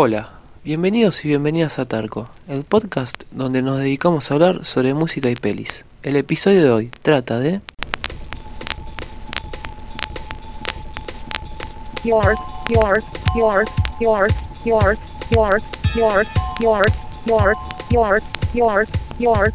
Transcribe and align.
Hola, 0.00 0.28
bienvenidos 0.62 1.24
y 1.24 1.28
bienvenidas 1.28 1.80
a 1.80 1.86
Tarco, 1.86 2.28
el 2.46 2.62
podcast 2.62 3.24
donde 3.32 3.62
nos 3.62 3.78
dedicamos 3.78 4.30
a 4.30 4.34
hablar 4.34 4.64
sobre 4.64 4.94
música 4.94 5.28
y 5.28 5.34
pelis. 5.34 5.84
El 6.04 6.14
episodio 6.14 6.62
de 6.62 6.70
hoy 6.70 6.90
trata 7.02 7.40
de... 7.40 7.60
York, 12.04 12.38
York, 12.70 13.04
York, 13.36 13.68
York, 14.00 14.32
York, 14.64 15.00
York, 15.34 15.62
York, 15.96 16.28
York, 16.60 16.92
York, 17.26 17.58
York, 17.90 18.22
York, 18.54 18.88
York. 19.18 19.54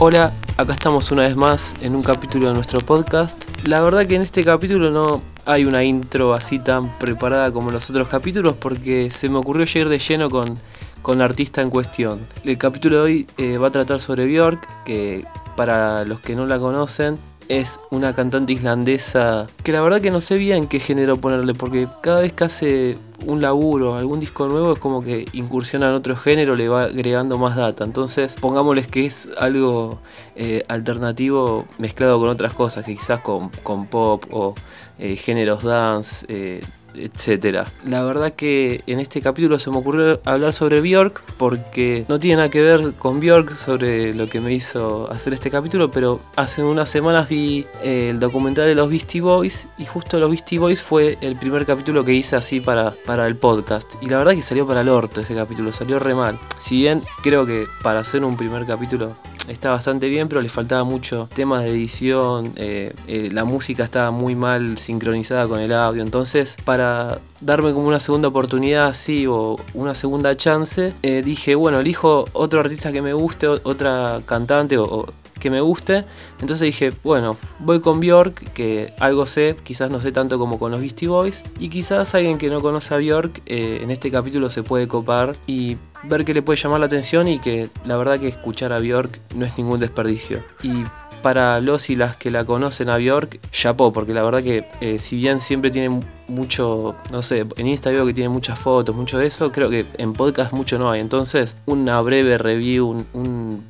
Hola, 0.00 0.32
acá 0.56 0.72
estamos 0.72 1.12
una 1.12 1.22
vez 1.22 1.36
más 1.36 1.76
en 1.82 1.94
un 1.94 2.02
capítulo 2.02 2.48
de 2.48 2.54
nuestro 2.54 2.80
podcast. 2.80 3.45
La 3.64 3.80
verdad 3.80 4.06
que 4.06 4.14
en 4.14 4.22
este 4.22 4.44
capítulo 4.44 4.90
no 4.90 5.22
hay 5.44 5.64
una 5.64 5.82
intro 5.82 6.34
así 6.34 6.58
tan 6.58 6.92
preparada 6.98 7.50
como 7.50 7.70
los 7.70 7.90
otros 7.90 8.06
capítulos 8.08 8.54
porque 8.56 9.10
se 9.10 9.28
me 9.28 9.38
ocurrió 9.38 9.64
llegar 9.64 9.88
de 9.88 9.98
lleno 9.98 10.30
con, 10.30 10.56
con 11.02 11.18
la 11.18 11.24
artista 11.24 11.62
en 11.62 11.70
cuestión. 11.70 12.20
El 12.44 12.58
capítulo 12.58 12.96
de 12.96 13.02
hoy 13.02 13.26
eh, 13.38 13.58
va 13.58 13.68
a 13.68 13.72
tratar 13.72 13.98
sobre 13.98 14.26
Björk, 14.26 14.84
que 14.84 15.24
para 15.56 16.04
los 16.04 16.20
que 16.20 16.36
no 16.36 16.46
la 16.46 16.58
conocen 16.58 17.18
es 17.48 17.78
una 17.90 18.14
cantante 18.14 18.52
islandesa 18.52 19.46
que 19.62 19.72
la 19.72 19.80
verdad 19.80 20.00
que 20.00 20.10
no 20.10 20.20
sé 20.20 20.36
bien 20.36 20.66
qué 20.66 20.80
género 20.80 21.16
ponerle 21.16 21.54
porque 21.54 21.88
cada 22.02 22.20
vez 22.20 22.32
que 22.32 22.44
hace 22.44 22.98
un 23.26 23.40
laburo, 23.40 23.94
algún 23.94 24.20
disco 24.20 24.46
nuevo 24.46 24.74
es 24.74 24.78
como 24.78 25.02
que 25.02 25.26
incursiona 25.32 25.88
en 25.88 25.94
otro 25.94 26.16
género, 26.16 26.54
le 26.56 26.68
va 26.68 26.82
agregando 26.84 27.38
más 27.38 27.56
data. 27.56 27.84
Entonces 27.84 28.34
pongámosles 28.40 28.86
que 28.86 29.06
es 29.06 29.28
algo 29.38 29.98
eh, 30.34 30.64
alternativo 30.68 31.66
mezclado 31.78 32.18
con 32.18 32.28
otras 32.28 32.54
cosas, 32.54 32.84
que 32.84 32.94
quizás 32.94 33.20
con, 33.20 33.50
con 33.62 33.86
pop 33.86 34.24
o 34.30 34.54
eh, 34.98 35.16
géneros 35.16 35.62
dance. 35.62 36.26
Eh, 36.28 36.60
etcétera. 36.98 37.64
La 37.84 38.02
verdad 38.02 38.32
que 38.32 38.82
en 38.86 39.00
este 39.00 39.20
capítulo 39.20 39.58
se 39.58 39.70
me 39.70 39.78
ocurrió 39.78 40.20
hablar 40.24 40.52
sobre 40.52 40.80
Bjork 40.80 41.22
porque 41.36 42.04
no 42.08 42.18
tiene 42.18 42.36
nada 42.36 42.50
que 42.50 42.60
ver 42.60 42.92
con 42.98 43.20
Bjork 43.20 43.52
sobre 43.52 44.14
lo 44.14 44.28
que 44.28 44.40
me 44.40 44.52
hizo 44.52 45.10
hacer 45.10 45.32
este 45.32 45.50
capítulo, 45.50 45.90
pero 45.90 46.20
hace 46.36 46.62
unas 46.62 46.90
semanas 46.90 47.28
vi 47.28 47.66
eh, 47.82 48.10
el 48.10 48.20
documental 48.20 48.66
de 48.66 48.74
los 48.74 48.88
Beastie 48.88 49.20
Boys 49.20 49.68
y 49.78 49.84
justo 49.84 50.18
los 50.18 50.30
Beastie 50.30 50.58
Boys 50.58 50.82
fue 50.82 51.18
el 51.20 51.36
primer 51.36 51.66
capítulo 51.66 52.04
que 52.04 52.12
hice 52.12 52.36
así 52.36 52.60
para, 52.60 52.92
para 53.04 53.26
el 53.26 53.36
podcast. 53.36 53.94
Y 54.00 54.06
la 54.06 54.18
verdad 54.18 54.32
que 54.32 54.42
salió 54.42 54.66
para 54.66 54.80
el 54.80 54.88
orto 54.88 55.20
ese 55.20 55.34
capítulo, 55.34 55.72
salió 55.72 55.98
re 55.98 56.14
mal. 56.14 56.38
Si 56.60 56.76
bien 56.76 57.02
creo 57.22 57.46
que 57.46 57.66
para 57.82 58.00
hacer 58.00 58.24
un 58.24 58.36
primer 58.36 58.66
capítulo 58.66 59.16
está 59.48 59.70
bastante 59.70 60.08
bien, 60.08 60.28
pero 60.28 60.40
le 60.40 60.48
faltaba 60.48 60.84
mucho 60.84 61.28
temas 61.34 61.62
de 61.62 61.70
edición, 61.70 62.52
eh, 62.56 62.94
eh, 63.06 63.28
la 63.32 63.44
música 63.44 63.84
estaba 63.84 64.10
muy 64.10 64.34
mal 64.34 64.78
sincronizada 64.78 65.46
con 65.48 65.60
el 65.60 65.72
audio, 65.72 66.02
entonces 66.02 66.56
para 66.64 67.20
darme 67.40 67.72
como 67.72 67.88
una 67.88 68.00
segunda 68.00 68.28
oportunidad 68.28 68.86
así 68.86 69.26
o 69.26 69.56
una 69.74 69.94
segunda 69.94 70.36
chance, 70.36 70.94
eh, 71.02 71.22
dije, 71.22 71.54
bueno, 71.54 71.80
elijo 71.80 72.24
otro 72.32 72.60
artista 72.60 72.92
que 72.92 73.02
me 73.02 73.12
guste, 73.12 73.46
otra 73.48 74.20
cantante 74.26 74.78
o 74.78 75.06
que 75.38 75.50
me 75.50 75.60
guste. 75.60 76.04
Entonces 76.40 76.66
dije, 76.66 76.92
bueno, 77.04 77.36
voy 77.60 77.80
con 77.80 78.00
Bjork, 78.00 78.52
que 78.52 78.94
algo 79.00 79.26
sé, 79.26 79.56
quizás 79.62 79.90
no 79.90 80.00
sé 80.00 80.12
tanto 80.12 80.38
como 80.38 80.58
con 80.58 80.72
los 80.72 80.80
Beastie 80.80 81.08
Boys. 81.08 81.42
Y 81.58 81.68
quizás 81.68 82.14
alguien 82.14 82.38
que 82.38 82.50
no 82.50 82.60
conoce 82.60 82.94
a 82.94 82.98
Bjork 82.98 83.42
eh, 83.46 83.80
en 83.82 83.90
este 83.90 84.10
capítulo 84.10 84.50
se 84.50 84.62
puede 84.62 84.88
copar 84.88 85.32
y 85.46 85.76
ver 86.04 86.24
que 86.24 86.34
le 86.34 86.42
puede 86.42 86.58
llamar 86.58 86.80
la 86.80 86.86
atención 86.86 87.28
y 87.28 87.38
que 87.38 87.68
la 87.84 87.96
verdad 87.96 88.18
que 88.18 88.28
escuchar 88.28 88.72
a 88.72 88.78
Bjork 88.78 89.20
no 89.34 89.44
es 89.44 89.56
ningún 89.58 89.80
desperdicio. 89.80 90.40
Y 90.62 90.84
para 91.22 91.60
los 91.60 91.90
y 91.90 91.96
las 91.96 92.16
que 92.16 92.30
la 92.30 92.44
conocen 92.44 92.88
a 92.88 92.98
Bjork, 92.98 93.40
chapó, 93.50 93.92
porque 93.92 94.14
la 94.14 94.22
verdad 94.22 94.42
que 94.42 94.64
eh, 94.80 94.98
si 94.98 95.16
bien 95.16 95.40
siempre 95.40 95.70
tiene 95.70 96.00
mucho, 96.28 96.94
no 97.10 97.22
sé, 97.22 97.46
en 97.56 97.66
Insta 97.66 97.90
veo 97.90 98.06
que 98.06 98.12
tiene 98.12 98.28
muchas 98.28 98.58
fotos, 98.58 98.94
mucho 98.94 99.18
de 99.18 99.26
eso, 99.26 99.50
creo 99.50 99.68
que 99.68 99.86
en 99.98 100.12
podcast 100.12 100.52
mucho 100.52 100.78
no 100.78 100.90
hay. 100.90 101.00
Entonces, 101.00 101.56
una 101.66 102.00
breve 102.00 102.38
review, 102.38 103.04
un 103.12 103.64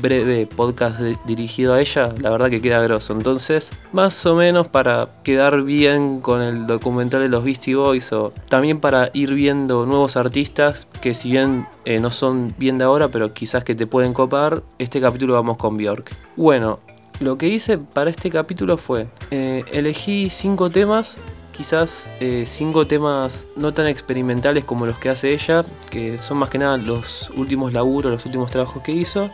breve 0.00 0.46
podcast 0.46 0.98
dirigido 1.26 1.74
a 1.74 1.80
ella, 1.80 2.14
la 2.20 2.30
verdad 2.30 2.50
que 2.50 2.60
queda 2.60 2.80
grosso. 2.82 3.12
Entonces, 3.12 3.70
más 3.92 4.24
o 4.26 4.34
menos 4.34 4.68
para 4.68 5.08
quedar 5.22 5.62
bien 5.62 6.20
con 6.20 6.40
el 6.40 6.66
documental 6.66 7.20
de 7.20 7.28
los 7.28 7.44
Beastie 7.44 7.74
Boys 7.74 8.12
o 8.12 8.32
también 8.48 8.80
para 8.80 9.10
ir 9.12 9.34
viendo 9.34 9.86
nuevos 9.86 10.16
artistas 10.16 10.86
que 11.00 11.14
si 11.14 11.30
bien 11.30 11.66
eh, 11.84 11.98
no 11.98 12.10
son 12.10 12.54
bien 12.58 12.78
de 12.78 12.84
ahora, 12.84 13.08
pero 13.08 13.34
quizás 13.34 13.64
que 13.64 13.74
te 13.74 13.86
pueden 13.86 14.12
copar, 14.12 14.62
este 14.78 15.00
capítulo 15.00 15.34
vamos 15.34 15.56
con 15.56 15.76
Bjork. 15.76 16.14
Bueno, 16.36 16.78
lo 17.20 17.36
que 17.36 17.48
hice 17.48 17.78
para 17.78 18.10
este 18.10 18.30
capítulo 18.30 18.76
fue, 18.76 19.08
eh, 19.30 19.64
elegí 19.72 20.30
cinco 20.30 20.70
temas 20.70 21.18
quizás 21.58 22.08
eh, 22.20 22.44
cinco 22.46 22.86
temas 22.86 23.44
no 23.56 23.74
tan 23.74 23.88
experimentales 23.88 24.64
como 24.64 24.86
los 24.86 24.96
que 25.00 25.08
hace 25.08 25.34
ella, 25.34 25.64
que 25.90 26.20
son 26.20 26.36
más 26.38 26.50
que 26.50 26.58
nada 26.58 26.76
los 26.76 27.30
últimos 27.30 27.72
laburos, 27.72 28.12
los 28.12 28.24
últimos 28.24 28.52
trabajos 28.52 28.80
que 28.84 28.92
hizo, 28.92 29.28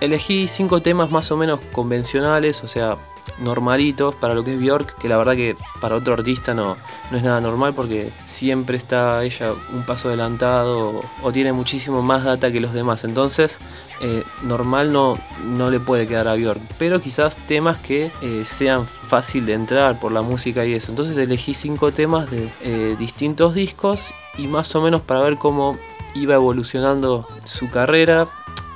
elegí 0.00 0.48
cinco 0.48 0.82
temas 0.82 1.10
más 1.10 1.30
o 1.30 1.36
menos 1.36 1.60
convencionales, 1.72 2.62
o 2.64 2.68
sea, 2.68 2.96
normalitos 3.38 4.14
para 4.14 4.34
lo 4.34 4.44
que 4.44 4.54
es 4.54 4.60
Bjork, 4.60 4.96
que 4.98 5.08
la 5.08 5.16
verdad 5.16 5.34
que 5.34 5.56
para 5.80 5.96
otro 5.96 6.14
artista 6.14 6.54
no, 6.54 6.76
no 7.10 7.16
es 7.16 7.22
nada 7.22 7.40
normal 7.40 7.74
porque 7.74 8.10
siempre 8.26 8.76
está 8.76 9.22
ella 9.24 9.52
un 9.72 9.84
paso 9.84 10.08
adelantado 10.08 11.00
o, 11.22 11.32
tiene 11.32 11.52
muchísimo 11.52 12.02
más 12.02 12.24
data 12.24 12.50
que 12.50 12.60
los 12.60 12.72
demás. 12.72 13.04
Entonces, 13.04 13.58
eh, 14.00 14.24
normal 14.42 14.92
no, 14.92 15.16
no 15.44 15.70
le 15.70 15.80
puede 15.80 16.06
quedar 16.06 16.28
a 16.28 16.34
Bjork, 16.34 16.60
pero 16.78 17.00
quizás 17.00 17.36
temas 17.36 17.78
que 17.78 18.10
eh, 18.22 18.44
sean 18.44 18.86
fácil 18.86 19.46
de 19.46 19.54
entrar 19.54 19.98
por 19.98 20.12
la 20.12 20.22
música 20.22 20.64
y 20.64 20.74
eso. 20.74 20.90
Entonces 20.90 21.16
elegí 21.16 21.54
cinco 21.54 21.92
temas 21.92 22.30
de 22.30 22.50
eh, 22.62 22.96
distintos 22.98 23.54
discos 23.54 24.12
y 24.38 24.46
más 24.46 24.74
o 24.74 24.80
menos 24.80 25.02
para 25.02 25.20
ver 25.20 25.36
cómo 25.36 25.78
iba 26.14 26.34
evolucionando 26.34 27.26
su 27.44 27.70
carrera 27.70 28.26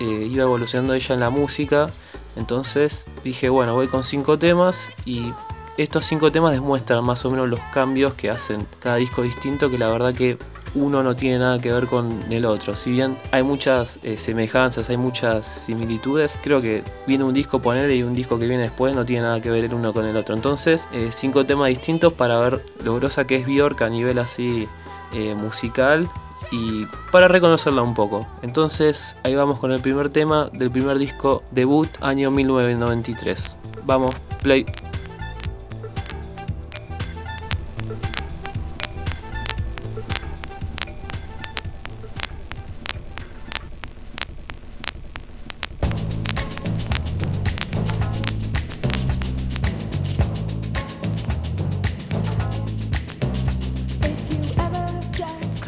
eh, 0.00 0.28
iba 0.30 0.44
evolucionando 0.44 0.94
ella 0.94 1.14
en 1.14 1.20
la 1.20 1.30
música. 1.30 1.90
Entonces 2.36 3.06
dije, 3.22 3.48
bueno, 3.48 3.74
voy 3.74 3.86
con 3.86 4.04
cinco 4.04 4.38
temas 4.38 4.90
y 5.04 5.32
estos 5.76 6.06
cinco 6.06 6.30
temas 6.30 6.52
demuestran 6.52 7.04
más 7.04 7.24
o 7.24 7.30
menos 7.30 7.48
los 7.48 7.60
cambios 7.72 8.14
que 8.14 8.30
hacen 8.30 8.66
cada 8.80 8.96
disco 8.96 9.22
distinto, 9.22 9.70
que 9.70 9.78
la 9.78 9.88
verdad 9.88 10.14
que 10.14 10.38
uno 10.74 11.02
no 11.02 11.14
tiene 11.14 11.38
nada 11.38 11.58
que 11.60 11.72
ver 11.72 11.86
con 11.86 12.32
el 12.32 12.44
otro. 12.44 12.74
Si 12.74 12.90
bien 12.90 13.16
hay 13.30 13.42
muchas 13.42 13.98
eh, 14.02 14.18
semejanzas, 14.18 14.90
hay 14.90 14.96
muchas 14.96 15.46
similitudes, 15.46 16.36
creo 16.42 16.60
que 16.60 16.82
viene 17.06 17.24
un 17.24 17.34
disco 17.34 17.60
ponerle 17.60 17.96
y 17.96 18.02
un 18.02 18.14
disco 18.14 18.38
que 18.38 18.46
viene 18.46 18.64
después 18.64 18.94
no 18.94 19.04
tiene 19.04 19.22
nada 19.22 19.40
que 19.40 19.50
ver 19.50 19.64
el 19.64 19.74
uno 19.74 19.92
con 19.92 20.04
el 20.04 20.16
otro. 20.16 20.34
Entonces, 20.34 20.86
eh, 20.92 21.10
cinco 21.12 21.46
temas 21.46 21.68
distintos 21.68 22.12
para 22.12 22.38
ver 22.38 22.64
lo 22.82 22.96
grosa 22.96 23.26
que 23.26 23.36
es 23.36 23.46
Bjork 23.46 23.82
a 23.82 23.88
nivel 23.88 24.18
así 24.18 24.68
musical 25.36 26.08
y 26.50 26.86
para 27.10 27.28
reconocerla 27.28 27.82
un 27.82 27.94
poco. 27.94 28.26
Entonces 28.42 29.16
ahí 29.22 29.34
vamos 29.34 29.58
con 29.58 29.72
el 29.72 29.80
primer 29.80 30.10
tema 30.10 30.50
del 30.52 30.70
primer 30.70 30.98
disco 30.98 31.42
debut 31.50 31.88
año 32.00 32.30
1993. 32.30 33.56
Vamos, 33.84 34.14
play. 34.42 34.66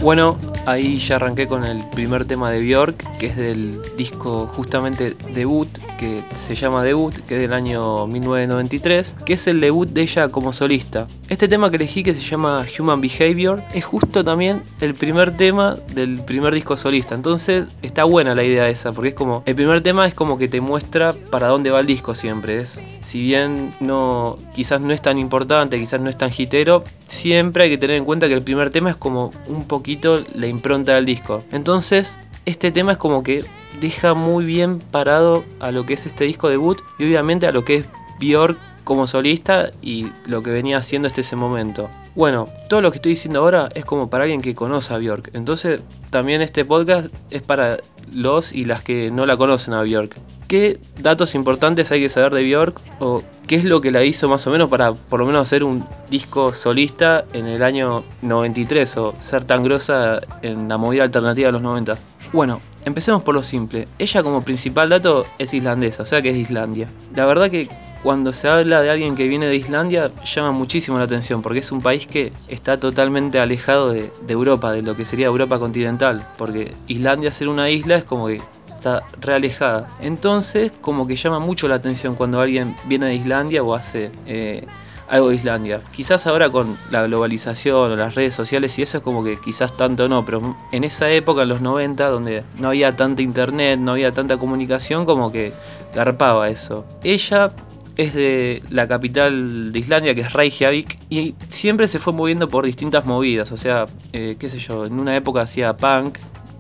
Bueno, 0.07 0.39
Ahí 0.67 0.99
ya 0.99 1.17
arranqué 1.17 1.47
con 1.47 1.65
el 1.65 1.79
primer 1.91 2.25
tema 2.25 2.51
de 2.51 2.59
Björk, 2.59 3.19
que 3.19 3.27
es 3.27 3.37
del 3.37 3.81
disco 3.97 4.49
justamente 4.49 5.17
debut, 5.33 5.69
que 5.97 6.23
se 6.35 6.55
llama 6.55 6.85
Debut, 6.85 7.15
que 7.27 7.37
es 7.37 7.43
del 7.43 7.53
año 7.53 8.07
1993, 8.07 9.17
que 9.25 9.35
es 9.35 9.47
el 9.47 9.61
debut 9.61 9.89
de 9.89 10.03
ella 10.03 10.29
como 10.29 10.53
solista. 10.53 11.07
Este 11.29 11.49
tema 11.49 11.71
que 11.71 11.77
elegí, 11.77 12.03
que 12.03 12.15
se 12.15 12.21
llama 12.21 12.65
Human 12.79 13.01
Behavior, 13.01 13.63
es 13.75 13.85
justo 13.85 14.25
también 14.25 14.63
el 14.81 14.95
primer 14.95 15.37
tema 15.37 15.77
del 15.95 16.21
primer 16.21 16.55
disco 16.55 16.77
solista. 16.77 17.15
Entonces 17.15 17.67
está 17.83 18.05
buena 18.05 18.35
la 18.35 18.45
idea 18.45 18.69
esa, 18.69 18.93
porque 18.93 19.11
es 19.11 19.15
como, 19.15 19.43
el 19.47 19.55
primer 19.55 19.83
tema 19.83 20.07
es 20.07 20.15
como 20.15 20.39
que 20.39 20.49
te 20.49 20.61
muestra 20.61 21.15
para 21.31 21.49
dónde 21.49 21.71
va 21.71 21.81
el 21.81 21.87
disco 21.87 22.15
siempre. 22.15 22.61
Es, 22.61 22.83
si 23.03 23.23
bien 23.23 23.75
no, 23.81 24.39
quizás 24.55 24.81
no 24.81 24.93
es 24.93 25.03
tan 25.03 25.19
importante, 25.19 25.79
quizás 25.79 26.01
no 26.01 26.11
es 26.11 26.17
tan 26.17 26.31
hitero, 26.37 26.85
siempre 27.07 27.65
hay 27.65 27.71
que 27.71 27.79
tener 27.79 27.97
en 27.97 28.05
cuenta 28.05 28.29
que 28.29 28.35
el 28.35 28.43
primer 28.43 28.71
tema 28.71 28.91
es 28.91 28.97
como 28.97 29.33
un 29.47 29.65
poquito 29.65 30.25
la 30.35 30.47
impronta 30.47 30.95
del 30.95 31.07
disco. 31.07 31.45
Entonces, 31.53 32.21
este 32.47 32.73
tema 32.73 32.93
es 32.93 32.99
como 32.99 33.23
que 33.23 33.45
deja 33.81 34.15
muy 34.15 34.45
bien 34.45 34.79
parado 34.79 35.45
a 35.61 35.73
lo 35.73 35.85
que 35.85 35.95
es 35.95 36.07
este 36.07 36.25
disco 36.25 36.49
debut 36.49 36.81
y 36.99 37.05
obviamente 37.05 37.47
a 37.47 37.53
lo 37.53 37.65
que 37.65 37.77
es 37.77 37.89
Björk 38.21 38.57
como 38.85 39.09
solista 39.09 39.73
y 39.83 40.11
lo 40.27 40.43
que 40.43 40.51
venía 40.51 40.79
haciendo 40.79 41.09
hasta 41.09 41.21
ese 41.21 41.35
momento. 41.35 41.91
Bueno, 42.15 42.49
todo 42.71 42.81
lo 42.81 42.91
que 42.91 42.97
estoy 42.97 43.11
diciendo 43.11 43.41
ahora 43.41 43.69
es 43.75 43.85
como 43.85 44.09
para 44.09 44.25
alguien 44.25 44.41
que 44.41 44.55
conoce 44.55 44.95
a 44.95 44.99
Bjork. 44.99 45.31
Entonces, 45.35 45.81
también 46.09 46.41
este 46.41 46.65
podcast 46.65 47.09
es 47.31 47.43
para 47.43 47.79
los 48.13 48.53
y 48.53 48.65
las 48.65 48.83
que 48.83 49.11
no 49.11 49.27
la 49.27 49.37
conocen 49.37 49.75
a 49.75 49.83
Bjork. 49.83 50.17
¿Qué 50.47 50.79
datos 51.03 51.35
importantes 51.35 51.91
hay 51.91 52.01
que 52.01 52.09
saber 52.09 52.33
de 52.33 52.45
Bjork? 52.45 52.81
¿O 53.01 53.23
qué 53.49 53.57
es 53.57 53.65
lo 53.65 53.81
que 53.81 53.91
la 53.91 54.05
hizo 54.05 54.29
más 54.29 54.47
o 54.47 54.51
menos 54.51 54.71
para 54.71 54.95
por 54.95 55.19
lo 55.19 55.27
menos 55.27 55.43
hacer 55.43 55.65
un 55.65 55.85
disco 56.09 56.55
solista 56.55 57.25
en 57.33 57.47
el 57.47 57.65
año 57.65 58.05
93 58.23 58.97
o 58.99 59.15
ser 59.19 59.45
tan 59.45 59.65
grosa 59.65 60.21
en 60.43 60.69
la 60.69 60.79
movida 60.79 61.03
alternativa 61.03 61.49
de 61.49 61.53
los 61.53 61.63
90? 61.63 61.99
Bueno, 62.33 62.61
empecemos 62.85 63.23
por 63.23 63.35
lo 63.35 63.43
simple. 63.43 63.89
Ella 63.99 64.23
como 64.23 64.43
principal 64.43 64.89
dato 64.89 65.27
es 65.39 65.55
islandesa, 65.55 66.03
o 66.03 66.07
sea 66.07 66.23
que 66.23 66.31
es 66.31 66.35
de 66.35 66.41
Islandia. 66.41 66.89
La 67.15 67.25
verdad 67.27 67.51
que 67.51 67.69
cuando 68.03 68.33
se 68.33 68.49
habla 68.49 68.83
de 68.83 68.91
alguien 68.91 69.17
que 69.17 69.27
viene 69.27 69.47
de 69.47 69.57
Islandia 69.57 70.13
llama 70.25 70.53
muchísimo 70.53 70.99
la 70.99 71.05
atención 71.05 71.43
porque 71.43 71.61
es 71.61 71.73
un 71.73 71.81
país 71.81 72.07
que 72.07 72.33
está 72.49 72.79
totalmente 72.79 73.41
alejado 73.41 73.93
de, 73.93 74.11
Europa, 74.29 74.73
de 74.73 74.83
lo 74.83 74.97
que 74.97 75.05
sería 75.05 75.27
Europa 75.27 75.59
continental, 75.59 76.27
porque 76.37 76.75
Islandia 76.87 77.33
ser 77.33 77.49
una 77.49 77.71
isla 77.71 77.97
es 77.97 78.05
como 78.05 78.27
que 78.27 78.41
está 78.69 79.03
realejada. 79.21 79.89
Entonces 80.01 80.73
como 80.81 81.07
que 81.07 81.17
llama 81.17 81.39
mucho 81.39 81.69
la 81.69 81.77
atención 81.77 82.15
cuando 82.15 82.41
alguien 82.41 82.77
viene 82.87 83.07
de 83.07 83.15
Islandia 83.15 83.63
o 83.63 83.75
hace... 83.75 84.11
Eh, 84.27 84.65
algo 85.09 85.29
de 85.31 85.37
Islandia. 85.37 85.81
Quizás 85.93 86.27
ahora 86.27 86.51
con 86.51 86.77
la 86.91 87.07
globalización 87.07 87.93
o 87.93 87.97
las 87.97 88.15
redes 88.15 88.35
sociales 88.35 88.79
y 88.79 88.83
eso 88.83 88.99
es 88.99 89.03
como 89.03 89.23
que 89.23 89.39
quizás 89.39 89.77
tanto 89.77 90.09
no, 90.09 90.25
pero 90.25 90.57
en 90.73 90.85
esa 90.85 91.11
época, 91.11 91.43
en 91.43 91.49
los 91.49 91.61
90, 91.61 92.09
donde 92.09 92.45
no 92.59 92.69
había 92.69 92.97
tanta 92.97 93.23
internet, 93.23 93.79
no 93.79 93.93
había 93.93 94.13
tanta 94.13 94.37
comunicación, 94.37 95.05
como 95.05 95.33
que 95.33 95.53
garpaba 95.95 96.49
eso. 96.49 96.85
Ella 97.05 97.53
es 97.97 98.15
de 98.15 98.63
la 98.71 98.87
capital 98.87 99.73
de 99.73 99.79
Islandia, 99.79 100.15
que 100.15 100.21
es 100.21 100.33
Reykjavik, 100.33 100.99
y 101.09 101.35
siempre 101.49 101.89
se 101.89 101.99
fue 101.99 102.13
moviendo 102.13 102.49
por 102.49 102.67
distintas 102.67 103.07
movidas, 103.07 103.53
o 103.53 103.57
sea, 103.57 103.87
eh, 104.13 104.37
qué 104.39 104.49
sé 104.49 104.59
yo, 104.59 104.85
en 104.85 104.99
una 105.01 105.17
época 105.17 105.41
hacía 105.41 105.77
punk, 105.77 106.19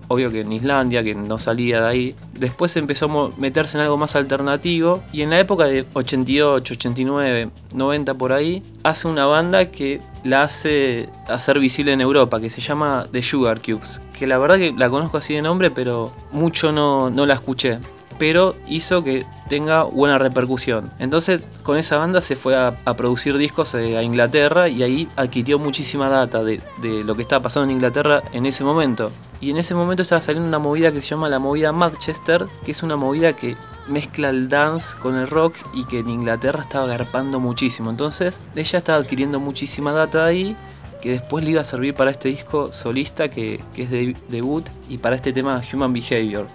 obvio 0.08 0.30
que 0.30 0.40
en 0.40 0.52
Islandia, 0.52 1.02
que 1.02 1.14
no 1.14 1.38
salía 1.38 1.82
de 1.82 1.88
ahí. 1.88 2.14
Después 2.38 2.76
empezó 2.76 3.06
a 3.06 3.30
meterse 3.38 3.76
en 3.76 3.84
algo 3.84 3.96
más 3.96 4.16
alternativo 4.16 5.02
y 5.12 5.22
en 5.22 5.30
la 5.30 5.38
época 5.38 5.64
de 5.64 5.84
88, 5.92 6.74
89, 6.74 7.50
90 7.74 8.14
por 8.14 8.32
ahí, 8.32 8.62
hace 8.82 9.08
una 9.08 9.26
banda 9.26 9.70
que 9.70 10.00
la 10.24 10.42
hace 10.42 11.08
hacer 11.28 11.58
visible 11.58 11.92
en 11.92 12.00
Europa, 12.00 12.40
que 12.40 12.50
se 12.50 12.60
llama 12.60 13.06
The 13.10 13.22
Sugar 13.22 13.60
Cubes, 13.60 14.00
que 14.18 14.26
la 14.26 14.38
verdad 14.38 14.56
que 14.56 14.72
la 14.72 14.90
conozco 14.90 15.18
así 15.18 15.34
de 15.34 15.42
nombre, 15.42 15.70
pero 15.70 16.12
mucho 16.32 16.72
no, 16.72 17.10
no 17.10 17.26
la 17.26 17.34
escuché 17.34 17.78
pero 18.18 18.54
hizo 18.68 19.04
que 19.04 19.24
tenga 19.48 19.84
buena 19.84 20.18
repercusión. 20.18 20.90
Entonces 20.98 21.42
con 21.62 21.78
esa 21.78 21.98
banda 21.98 22.20
se 22.20 22.36
fue 22.36 22.56
a, 22.56 22.76
producir 22.96 23.36
discos 23.36 23.74
eh, 23.74 23.96
a 23.96 24.02
Inglaterra 24.02 24.68
y 24.68 24.82
ahí 24.82 25.08
adquirió 25.16 25.58
muchísima 25.58 26.08
data 26.08 26.42
de, 26.42 26.60
lo 27.04 27.14
que 27.14 27.22
estaba 27.22 27.42
pasando 27.42 27.64
en 27.64 27.76
Inglaterra 27.76 28.22
en 28.32 28.46
ese 28.46 28.64
momento. 28.64 29.12
Y 29.40 29.50
en 29.50 29.58
ese 29.58 29.74
momento 29.74 30.02
estaba 30.02 30.22
saliendo 30.22 30.48
una 30.48 30.58
movida 30.58 30.92
que 30.92 31.00
se 31.00 31.08
llama 31.08 31.28
la 31.28 31.38
movida 31.38 31.72
Manchester, 31.72 32.46
que 32.64 32.70
es 32.70 32.82
una 32.82 32.96
movida 32.96 33.34
que 33.34 33.56
mezcla 33.86 34.30
el 34.30 34.48
dance 34.48 34.96
con 34.98 35.14
el 35.16 35.28
rock 35.28 35.54
y 35.74 35.84
que 35.84 36.00
en 36.00 36.08
Inglaterra 36.08 36.62
estaba 36.62 36.84
agarpando 36.84 37.38
muchísimo. 37.38 37.90
Entonces 37.90 38.40
ella 38.54 38.78
estaba 38.78 38.98
adquiriendo 38.98 39.38
muchísima 39.38 39.92
data 39.92 40.24
ahí 40.24 40.56
que 41.02 41.12
después 41.12 41.44
le 41.44 41.50
iba 41.50 41.60
a 41.60 41.64
servir 41.64 41.94
para 41.94 42.10
este 42.10 42.30
disco 42.30 42.72
solista 42.72 43.28
que, 43.28 43.62
que 43.74 43.82
es 43.82 43.90
de 43.90 44.16
debut 44.28 44.66
y 44.88 44.98
para 44.98 45.14
este 45.14 45.32
tema 45.32 45.60
Human 45.72 45.92
Behavior 45.92 46.46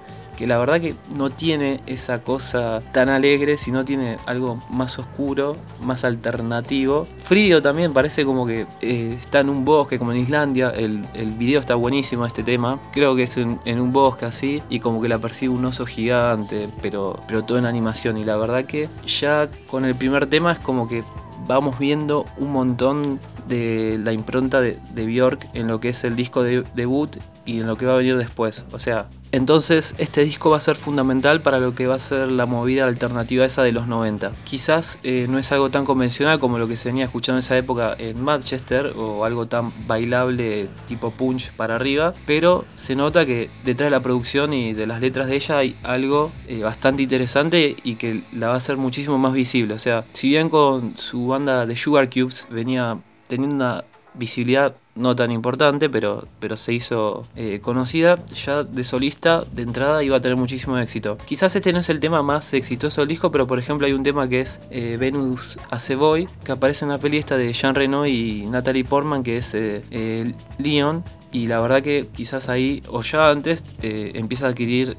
que 0.41 0.47
la 0.47 0.57
verdad 0.57 0.81
que 0.81 0.95
no 1.15 1.29
tiene 1.29 1.81
esa 1.85 2.23
cosa 2.23 2.81
tan 2.91 3.09
alegre, 3.09 3.59
sino 3.59 3.85
tiene 3.85 4.17
algo 4.25 4.59
más 4.71 4.97
oscuro, 4.97 5.55
más 5.83 6.03
alternativo. 6.03 7.05
Frío 7.19 7.61
también 7.61 7.93
parece 7.93 8.25
como 8.25 8.47
que 8.47 8.65
eh, 8.81 9.17
está 9.21 9.41
en 9.41 9.49
un 9.49 9.63
bosque, 9.63 9.99
como 9.99 10.13
en 10.13 10.17
Islandia. 10.17 10.71
El, 10.71 11.07
el 11.13 11.33
video 11.33 11.59
está 11.59 11.75
buenísimo, 11.75 12.25
este 12.25 12.41
tema. 12.41 12.79
Creo 12.91 13.15
que 13.15 13.23
es 13.23 13.37
en, 13.37 13.59
un 13.65 13.93
bosque 13.93 14.25
así, 14.25 14.63
y 14.67 14.79
como 14.79 14.99
que 14.99 15.09
la 15.09 15.19
percibe 15.19 15.53
un 15.53 15.63
oso 15.63 15.85
gigante, 15.85 16.67
pero, 16.81 17.19
pero 17.27 17.43
todo 17.43 17.59
en 17.59 17.67
animación. 17.67 18.17
Y 18.17 18.23
la 18.23 18.35
verdad 18.35 18.65
que 18.65 18.89
ya 19.05 19.47
con 19.67 19.85
el 19.85 19.93
primer 19.93 20.25
tema 20.25 20.53
es 20.53 20.59
como 20.59 20.87
que 20.87 21.03
vamos 21.47 21.77
viendo 21.77 22.25
un 22.37 22.51
montón 22.51 23.19
de 23.51 23.99
la 24.01 24.13
impronta 24.13 24.61
de, 24.61 24.79
de 24.95 25.05
Björk 25.05 25.49
en 25.53 25.67
lo 25.67 25.79
que 25.79 25.89
es 25.89 26.03
el 26.05 26.15
disco 26.15 26.41
de 26.41 26.63
debut 26.73 27.17
y 27.45 27.59
en 27.59 27.67
lo 27.67 27.77
que 27.77 27.85
va 27.85 27.93
a 27.93 27.97
venir 27.97 28.17
después. 28.17 28.65
O 28.71 28.79
sea, 28.79 29.07
entonces 29.31 29.95
este 29.97 30.23
disco 30.23 30.49
va 30.49 30.57
a 30.57 30.61
ser 30.61 30.75
fundamental 30.75 31.41
para 31.41 31.59
lo 31.59 31.73
que 31.73 31.87
va 31.87 31.95
a 31.95 31.99
ser 31.99 32.29
la 32.29 32.45
movida 32.45 32.85
alternativa 32.85 33.45
esa 33.45 33.63
de 33.63 33.71
los 33.71 33.87
90. 33.87 34.31
Quizás 34.43 34.99
eh, 35.03 35.27
no 35.29 35.39
es 35.39 35.51
algo 35.51 35.69
tan 35.69 35.85
convencional 35.85 36.39
como 36.39 36.57
lo 36.57 36.67
que 36.67 36.75
se 36.75 36.89
venía 36.89 37.05
escuchando 37.05 37.37
en 37.37 37.39
esa 37.39 37.57
época 37.57 37.95
en 37.97 38.23
Manchester 38.23 38.93
o 38.95 39.25
algo 39.25 39.47
tan 39.47 39.71
bailable 39.87 40.67
tipo 40.87 41.11
punch 41.11 41.51
para 41.53 41.75
arriba, 41.75 42.13
pero 42.25 42.65
se 42.75 42.95
nota 42.95 43.25
que 43.25 43.49
detrás 43.65 43.87
de 43.87 43.91
la 43.91 44.01
producción 44.01 44.53
y 44.53 44.73
de 44.73 44.87
las 44.87 45.01
letras 45.01 45.27
de 45.27 45.35
ella 45.35 45.57
hay 45.57 45.75
algo 45.83 46.31
eh, 46.47 46.61
bastante 46.61 47.03
interesante 47.03 47.75
y 47.83 47.95
que 47.95 48.23
la 48.31 48.47
va 48.47 48.53
a 48.53 48.57
hacer 48.57 48.77
muchísimo 48.77 49.17
más 49.17 49.33
visible. 49.33 49.73
O 49.73 49.79
sea, 49.79 50.05
si 50.13 50.29
bien 50.29 50.49
con 50.49 50.97
su 50.97 51.27
banda 51.27 51.65
de 51.65 51.75
Sugar 51.75 52.09
Cubes 52.09 52.47
venía 52.49 52.99
teniendo 53.31 53.55
una 53.55 53.85
visibilidad 54.13 54.75
no 55.01 55.15
tan 55.15 55.31
importante, 55.31 55.89
pero, 55.89 56.27
pero 56.39 56.55
se 56.55 56.73
hizo 56.73 57.27
eh, 57.35 57.59
conocida, 57.61 58.23
ya 58.33 58.63
de 58.63 58.83
solista 58.83 59.43
de 59.51 59.63
entrada 59.63 60.03
iba 60.03 60.17
a 60.17 60.21
tener 60.21 60.37
muchísimo 60.37 60.77
éxito. 60.77 61.17
Quizás 61.25 61.55
este 61.55 61.73
no 61.73 61.79
es 61.79 61.89
el 61.89 61.99
tema 61.99 62.21
más 62.21 62.53
exitoso 62.53 63.01
del 63.01 63.09
disco, 63.09 63.31
pero 63.31 63.47
por 63.47 63.59
ejemplo 63.59 63.87
hay 63.87 63.93
un 63.93 64.03
tema 64.03 64.29
que 64.29 64.41
es 64.41 64.59
eh, 64.69 64.97
Venus 64.99 65.57
a 65.69 65.95
Boy, 65.95 66.27
que 66.43 66.51
aparece 66.53 66.85
en 66.85 66.89
la 66.89 66.97
peli 66.97 67.17
esta 67.17 67.35
de 67.35 67.51
Jean 67.51 67.75
Reno 67.75 68.05
y 68.07 68.45
Natalie 68.49 68.85
Portman, 68.85 69.23
que 69.23 69.37
es 69.37 69.53
eh, 69.53 70.33
Leon, 70.57 71.03
y 71.33 71.47
la 71.47 71.59
verdad 71.59 71.81
que 71.81 72.07
quizás 72.13 72.49
ahí 72.49 72.83
o 72.89 73.01
ya 73.03 73.29
antes 73.29 73.63
empieza 73.81 74.47
a 74.47 74.49
adquirir 74.49 74.97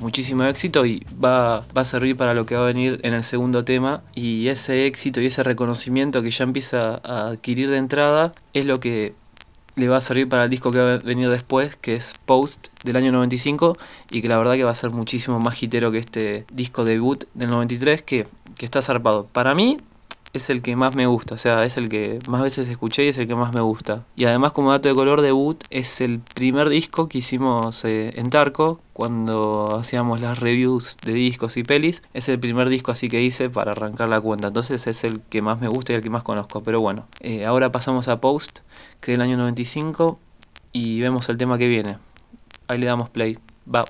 muchísimo 0.00 0.44
éxito 0.44 0.86
y 0.86 1.04
va, 1.22 1.60
va 1.76 1.82
a 1.82 1.84
servir 1.84 2.16
para 2.16 2.32
lo 2.32 2.46
que 2.46 2.54
va 2.54 2.62
a 2.62 2.66
venir 2.66 3.00
en 3.02 3.12
el 3.12 3.22
segundo 3.22 3.66
tema. 3.66 4.02
Y 4.14 4.48
ese 4.48 4.86
éxito 4.86 5.20
y 5.20 5.26
ese 5.26 5.42
reconocimiento 5.42 6.22
que 6.22 6.30
ya 6.30 6.44
empieza 6.44 7.02
a 7.04 7.28
adquirir 7.28 7.68
de 7.68 7.76
entrada 7.76 8.32
es 8.54 8.64
lo 8.64 8.80
que 8.80 9.14
le 9.76 9.88
va 9.88 9.98
a 9.98 10.00
servir 10.00 10.28
para 10.28 10.44
el 10.44 10.50
disco 10.50 10.70
que 10.70 10.80
va 10.80 10.94
a 10.94 10.98
venir 10.98 11.28
después, 11.30 11.76
que 11.76 11.94
es 11.94 12.14
Post 12.26 12.68
del 12.84 12.96
año 12.96 13.12
95, 13.12 13.76
y 14.10 14.22
que 14.22 14.28
la 14.28 14.38
verdad 14.38 14.54
que 14.54 14.64
va 14.64 14.70
a 14.70 14.74
ser 14.74 14.90
muchísimo 14.90 15.40
más 15.40 15.60
hitero 15.62 15.90
que 15.90 15.98
este 15.98 16.46
disco 16.52 16.84
debut 16.84 17.24
del 17.34 17.50
93, 17.50 18.02
que, 18.02 18.26
que 18.56 18.64
está 18.64 18.82
zarpado. 18.82 19.26
Para 19.32 19.54
mí, 19.54 19.78
es 20.34 20.50
el 20.50 20.62
que 20.62 20.76
más 20.76 20.94
me 20.94 21.06
gusta, 21.06 21.36
o 21.36 21.38
sea, 21.38 21.64
es 21.64 21.76
el 21.76 21.88
que 21.88 22.18
más 22.28 22.42
veces 22.42 22.68
escuché 22.68 23.04
y 23.04 23.08
es 23.08 23.18
el 23.18 23.28
que 23.28 23.36
más 23.36 23.54
me 23.54 23.60
gusta. 23.60 24.04
Y 24.16 24.24
además 24.24 24.52
como 24.52 24.72
dato 24.72 24.88
de 24.88 24.94
color 24.94 25.22
debut 25.22 25.62
es 25.70 26.00
el 26.00 26.18
primer 26.18 26.68
disco 26.68 27.08
que 27.08 27.18
hicimos 27.18 27.84
eh, 27.84 28.12
en 28.16 28.30
Tarco 28.30 28.80
cuando 28.92 29.76
hacíamos 29.78 30.20
las 30.20 30.40
reviews 30.40 30.96
de 31.04 31.12
discos 31.12 31.56
y 31.56 31.62
pelis. 31.62 32.02
Es 32.14 32.28
el 32.28 32.40
primer 32.40 32.68
disco 32.68 32.90
así 32.90 33.08
que 33.08 33.22
hice 33.22 33.48
para 33.48 33.72
arrancar 33.72 34.08
la 34.08 34.20
cuenta, 34.20 34.48
entonces 34.48 34.86
es 34.88 35.04
el 35.04 35.20
que 35.20 35.40
más 35.40 35.60
me 35.60 35.68
gusta 35.68 35.92
y 35.92 35.96
el 35.96 36.02
que 36.02 36.10
más 36.10 36.24
conozco. 36.24 36.62
Pero 36.62 36.80
bueno, 36.80 37.06
eh, 37.20 37.46
ahora 37.46 37.70
pasamos 37.70 38.08
a 38.08 38.20
Post, 38.20 38.60
que 39.00 39.12
es 39.12 39.18
del 39.18 39.22
año 39.22 39.36
95, 39.36 40.18
y 40.72 41.00
vemos 41.00 41.28
el 41.28 41.36
tema 41.36 41.58
que 41.58 41.68
viene. 41.68 41.98
Ahí 42.66 42.78
le 42.78 42.86
damos 42.86 43.08
play. 43.08 43.38
Va. 43.72 43.84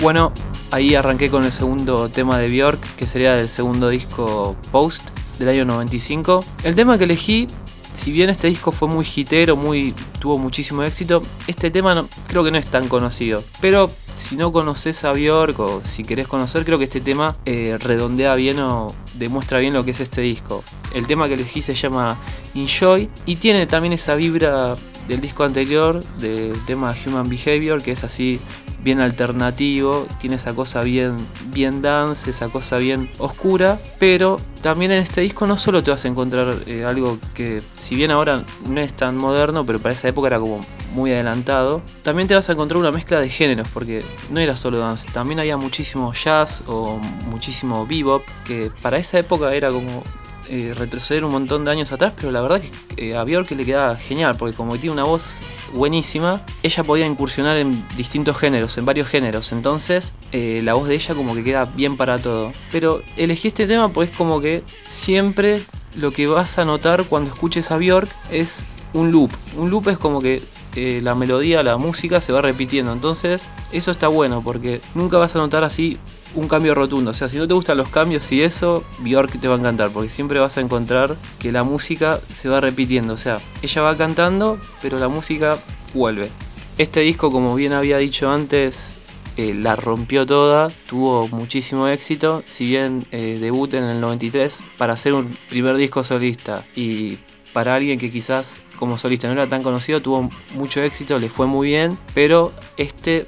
Bueno, 0.00 0.32
ahí 0.70 0.94
arranqué 0.94 1.28
con 1.28 1.44
el 1.44 1.50
segundo 1.50 2.08
tema 2.08 2.38
de 2.38 2.48
Björk, 2.48 2.78
que 2.96 3.06
sería 3.08 3.34
del 3.34 3.48
segundo 3.48 3.88
disco 3.88 4.54
Post 4.70 5.10
del 5.40 5.48
año 5.48 5.64
95. 5.64 6.44
El 6.62 6.76
tema 6.76 6.96
que 6.98 7.04
elegí, 7.04 7.48
si 7.94 8.12
bien 8.12 8.30
este 8.30 8.46
disco 8.46 8.70
fue 8.70 8.86
muy 8.86 9.04
hitero, 9.04 9.56
muy, 9.56 9.94
tuvo 10.20 10.38
muchísimo 10.38 10.84
éxito, 10.84 11.24
este 11.48 11.72
tema 11.72 11.96
no, 11.96 12.08
creo 12.28 12.44
que 12.44 12.52
no 12.52 12.58
es 12.58 12.66
tan 12.66 12.86
conocido. 12.86 13.42
Pero 13.60 13.90
si 14.14 14.36
no 14.36 14.52
conoces 14.52 15.02
a 15.02 15.12
Björk 15.12 15.58
o 15.58 15.80
si 15.82 16.04
querés 16.04 16.28
conocer, 16.28 16.64
creo 16.64 16.78
que 16.78 16.84
este 16.84 17.00
tema 17.00 17.36
eh, 17.44 17.76
redondea 17.80 18.36
bien 18.36 18.60
o 18.60 18.94
demuestra 19.14 19.58
bien 19.58 19.74
lo 19.74 19.84
que 19.84 19.90
es 19.90 19.98
este 19.98 20.20
disco. 20.20 20.62
El 20.94 21.08
tema 21.08 21.26
que 21.26 21.34
elegí 21.34 21.60
se 21.60 21.74
llama 21.74 22.16
Enjoy 22.54 23.10
y 23.26 23.36
tiene 23.36 23.66
también 23.66 23.94
esa 23.94 24.14
vibra 24.14 24.76
del 25.08 25.20
disco 25.20 25.42
anterior, 25.42 26.04
del 26.20 26.54
tema 26.66 26.94
Human 27.04 27.28
Behavior, 27.28 27.82
que 27.82 27.90
es 27.90 28.04
así 28.04 28.38
bien 28.82 29.00
alternativo, 29.00 30.06
tiene 30.20 30.36
esa 30.36 30.54
cosa 30.54 30.82
bien, 30.82 31.16
bien 31.52 31.82
dance, 31.82 32.30
esa 32.30 32.48
cosa 32.48 32.78
bien 32.78 33.10
oscura, 33.18 33.78
pero 33.98 34.40
también 34.62 34.92
en 34.92 35.02
este 35.02 35.20
disco 35.20 35.46
no 35.46 35.56
solo 35.56 35.82
te 35.82 35.90
vas 35.90 36.04
a 36.04 36.08
encontrar 36.08 36.56
eh, 36.66 36.84
algo 36.84 37.18
que, 37.34 37.62
si 37.78 37.94
bien 37.94 38.10
ahora 38.10 38.42
no 38.68 38.80
es 38.80 38.94
tan 38.94 39.16
moderno, 39.16 39.64
pero 39.64 39.78
para 39.78 39.92
esa 39.92 40.08
época 40.08 40.28
era 40.28 40.38
como 40.38 40.60
muy 40.94 41.12
adelantado, 41.12 41.82
también 42.02 42.28
te 42.28 42.34
vas 42.34 42.48
a 42.48 42.52
encontrar 42.52 42.78
una 42.78 42.92
mezcla 42.92 43.20
de 43.20 43.28
géneros, 43.28 43.68
porque 43.72 44.02
no 44.30 44.40
era 44.40 44.56
solo 44.56 44.78
dance, 44.78 45.08
también 45.12 45.40
había 45.40 45.56
muchísimo 45.56 46.12
jazz 46.12 46.62
o 46.66 46.98
muchísimo 47.30 47.86
bebop, 47.86 48.22
que 48.46 48.70
para 48.82 48.98
esa 48.98 49.18
época 49.18 49.54
era 49.54 49.70
como 49.70 50.02
eh, 50.48 50.74
retroceder 50.74 51.24
un 51.24 51.32
montón 51.32 51.64
de 51.64 51.70
años 51.70 51.92
atrás, 51.92 52.14
pero 52.16 52.30
la 52.30 52.40
verdad 52.40 52.60
que 52.60 53.10
eh, 53.10 53.16
a 53.16 53.24
Björk 53.24 53.50
le 53.52 53.64
quedaba 53.64 53.96
genial, 53.96 54.36
porque 54.36 54.56
como 54.56 54.78
tiene 54.78 54.92
una 54.92 55.04
voz 55.04 55.38
buenísima, 55.74 56.42
ella 56.62 56.84
podía 56.84 57.06
incursionar 57.06 57.56
en 57.56 57.86
distintos 57.96 58.36
géneros, 58.38 58.78
en 58.78 58.84
varios 58.84 59.08
géneros, 59.08 59.52
entonces 59.52 60.12
eh, 60.32 60.60
la 60.64 60.74
voz 60.74 60.88
de 60.88 60.94
ella 60.94 61.14
como 61.14 61.34
que 61.34 61.44
queda 61.44 61.64
bien 61.64 61.96
para 61.96 62.18
todo. 62.20 62.52
Pero 62.72 63.02
elegí 63.16 63.48
este 63.48 63.66
tema 63.66 63.88
pues 63.90 64.10
como 64.10 64.40
que 64.40 64.62
siempre 64.88 65.64
lo 65.94 66.12
que 66.12 66.26
vas 66.26 66.58
a 66.58 66.64
notar 66.64 67.04
cuando 67.04 67.30
escuches 67.30 67.70
a 67.70 67.78
Björk 67.78 68.08
es 68.30 68.64
un 68.92 69.12
loop. 69.12 69.30
Un 69.56 69.70
loop 69.70 69.88
es 69.88 69.98
como 69.98 70.20
que 70.20 70.42
eh, 70.76 71.00
la 71.02 71.14
melodía, 71.14 71.62
la 71.62 71.76
música 71.76 72.20
se 72.20 72.32
va 72.32 72.40
repitiendo. 72.40 72.92
Entonces, 72.92 73.48
eso 73.72 73.90
está 73.90 74.08
bueno 74.08 74.42
porque 74.42 74.80
nunca 74.94 75.18
vas 75.18 75.34
a 75.34 75.38
notar 75.38 75.64
así 75.64 75.98
un 76.34 76.48
cambio 76.48 76.74
rotundo. 76.74 77.10
O 77.10 77.14
sea, 77.14 77.28
si 77.28 77.36
no 77.36 77.48
te 77.48 77.54
gustan 77.54 77.78
los 77.78 77.88
cambios 77.88 78.30
y 78.32 78.42
eso, 78.42 78.84
Bjork 79.00 79.40
te 79.40 79.48
va 79.48 79.54
a 79.54 79.58
encantar 79.58 79.90
porque 79.90 80.08
siempre 80.08 80.40
vas 80.40 80.56
a 80.56 80.60
encontrar 80.60 81.16
que 81.38 81.52
la 81.52 81.62
música 81.64 82.20
se 82.32 82.48
va 82.48 82.60
repitiendo. 82.60 83.14
O 83.14 83.18
sea, 83.18 83.40
ella 83.62 83.82
va 83.82 83.96
cantando, 83.96 84.58
pero 84.82 84.98
la 84.98 85.08
música 85.08 85.58
vuelve. 85.94 86.30
Este 86.76 87.00
disco, 87.00 87.32
como 87.32 87.54
bien 87.54 87.72
había 87.72 87.98
dicho 87.98 88.30
antes, 88.30 88.96
eh, 89.36 89.54
la 89.54 89.76
rompió 89.76 90.26
toda, 90.26 90.70
tuvo 90.88 91.28
muchísimo 91.28 91.88
éxito, 91.88 92.42
si 92.46 92.66
bien 92.66 93.06
eh, 93.12 93.38
en 93.40 93.84
el 93.84 94.00
93 94.00 94.60
para 94.76 94.94
hacer 94.94 95.14
un 95.14 95.36
primer 95.48 95.76
disco 95.76 96.02
solista 96.02 96.64
y 96.74 97.18
para 97.52 97.74
alguien 97.74 97.98
que 97.98 98.10
quizás 98.10 98.60
como 98.76 98.98
solista 98.98 99.26
no 99.28 99.34
era 99.34 99.48
tan 99.48 99.62
conocido, 99.62 100.02
tuvo 100.02 100.28
mucho 100.54 100.82
éxito, 100.82 101.18
le 101.18 101.28
fue 101.28 101.46
muy 101.46 101.68
bien, 101.68 101.98
pero 102.14 102.52
este 102.76 103.26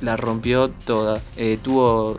la 0.00 0.16
rompió 0.16 0.70
toda. 0.70 1.20
Eh, 1.36 1.58
tuvo 1.62 2.18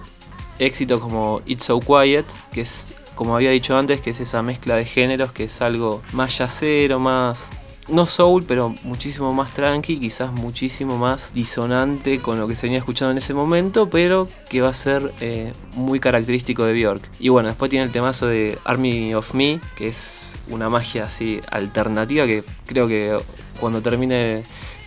éxito 0.61 0.99
como 0.99 1.41
It's 1.45 1.65
So 1.65 1.79
Quiet, 1.79 2.25
que 2.53 2.61
es, 2.61 2.93
como 3.15 3.35
había 3.35 3.49
dicho 3.49 3.75
antes, 3.75 3.99
que 3.99 4.11
es 4.11 4.19
esa 4.19 4.41
mezcla 4.41 4.75
de 4.75 4.85
géneros, 4.85 5.31
que 5.31 5.45
es 5.45 5.61
algo 5.61 6.01
más 6.13 6.37
yacero, 6.37 6.99
más 6.99 7.49
no 7.87 8.05
soul, 8.05 8.45
pero 8.47 8.73
muchísimo 8.83 9.33
más 9.33 9.53
tranqui, 9.53 9.99
quizás 9.99 10.31
muchísimo 10.31 10.97
más 10.97 11.33
disonante 11.33 12.19
con 12.19 12.39
lo 12.39 12.47
que 12.47 12.55
se 12.55 12.67
venía 12.67 12.79
escuchando 12.79 13.11
en 13.11 13.17
ese 13.17 13.33
momento, 13.33 13.89
pero 13.89 14.29
que 14.49 14.61
va 14.61 14.69
a 14.69 14.73
ser 14.73 15.11
eh, 15.19 15.53
muy 15.73 15.99
característico 15.99 16.63
de 16.63 16.73
Björk. 16.73 17.09
Y 17.19 17.29
bueno, 17.29 17.49
después 17.49 17.69
tiene 17.69 17.85
el 17.85 17.91
temazo 17.91 18.27
de 18.27 18.57
Army 18.63 19.13
of 19.15 19.33
Me, 19.33 19.59
que 19.75 19.87
es 19.87 20.37
una 20.47 20.69
magia 20.69 21.05
así 21.05 21.41
alternativa 21.49 22.25
que 22.27 22.43
creo 22.65 22.87
que 22.87 23.17
cuando 23.59 23.81
termine 23.81 24.43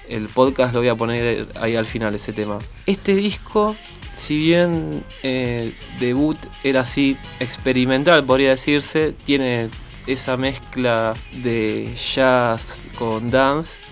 el 0.09 0.29
podcast 0.29 0.73
lo 0.73 0.81
voy 0.81 0.89
a 0.89 0.95
poner 0.95 1.49
ahí 1.61 1.77
al 1.77 1.87
final 1.87 2.15
ese 2.15 2.33
tema. 2.33 2.59
Este 2.87 3.15
disco 3.15 3.77
si 4.15 4.39
bien 4.39 5.05
eh, 5.23 5.73
debut 5.99 6.39
era 6.63 6.81
así 6.81 7.17
experimental, 7.41 8.25
podría 8.25 8.51
decirse, 8.51 9.15
tiene 9.25 9.71
esa 10.07 10.37
mezcla 10.37 11.15
de 11.43 11.95
jazz 11.95 12.83
con 12.97 13.31
dance, 13.31 13.85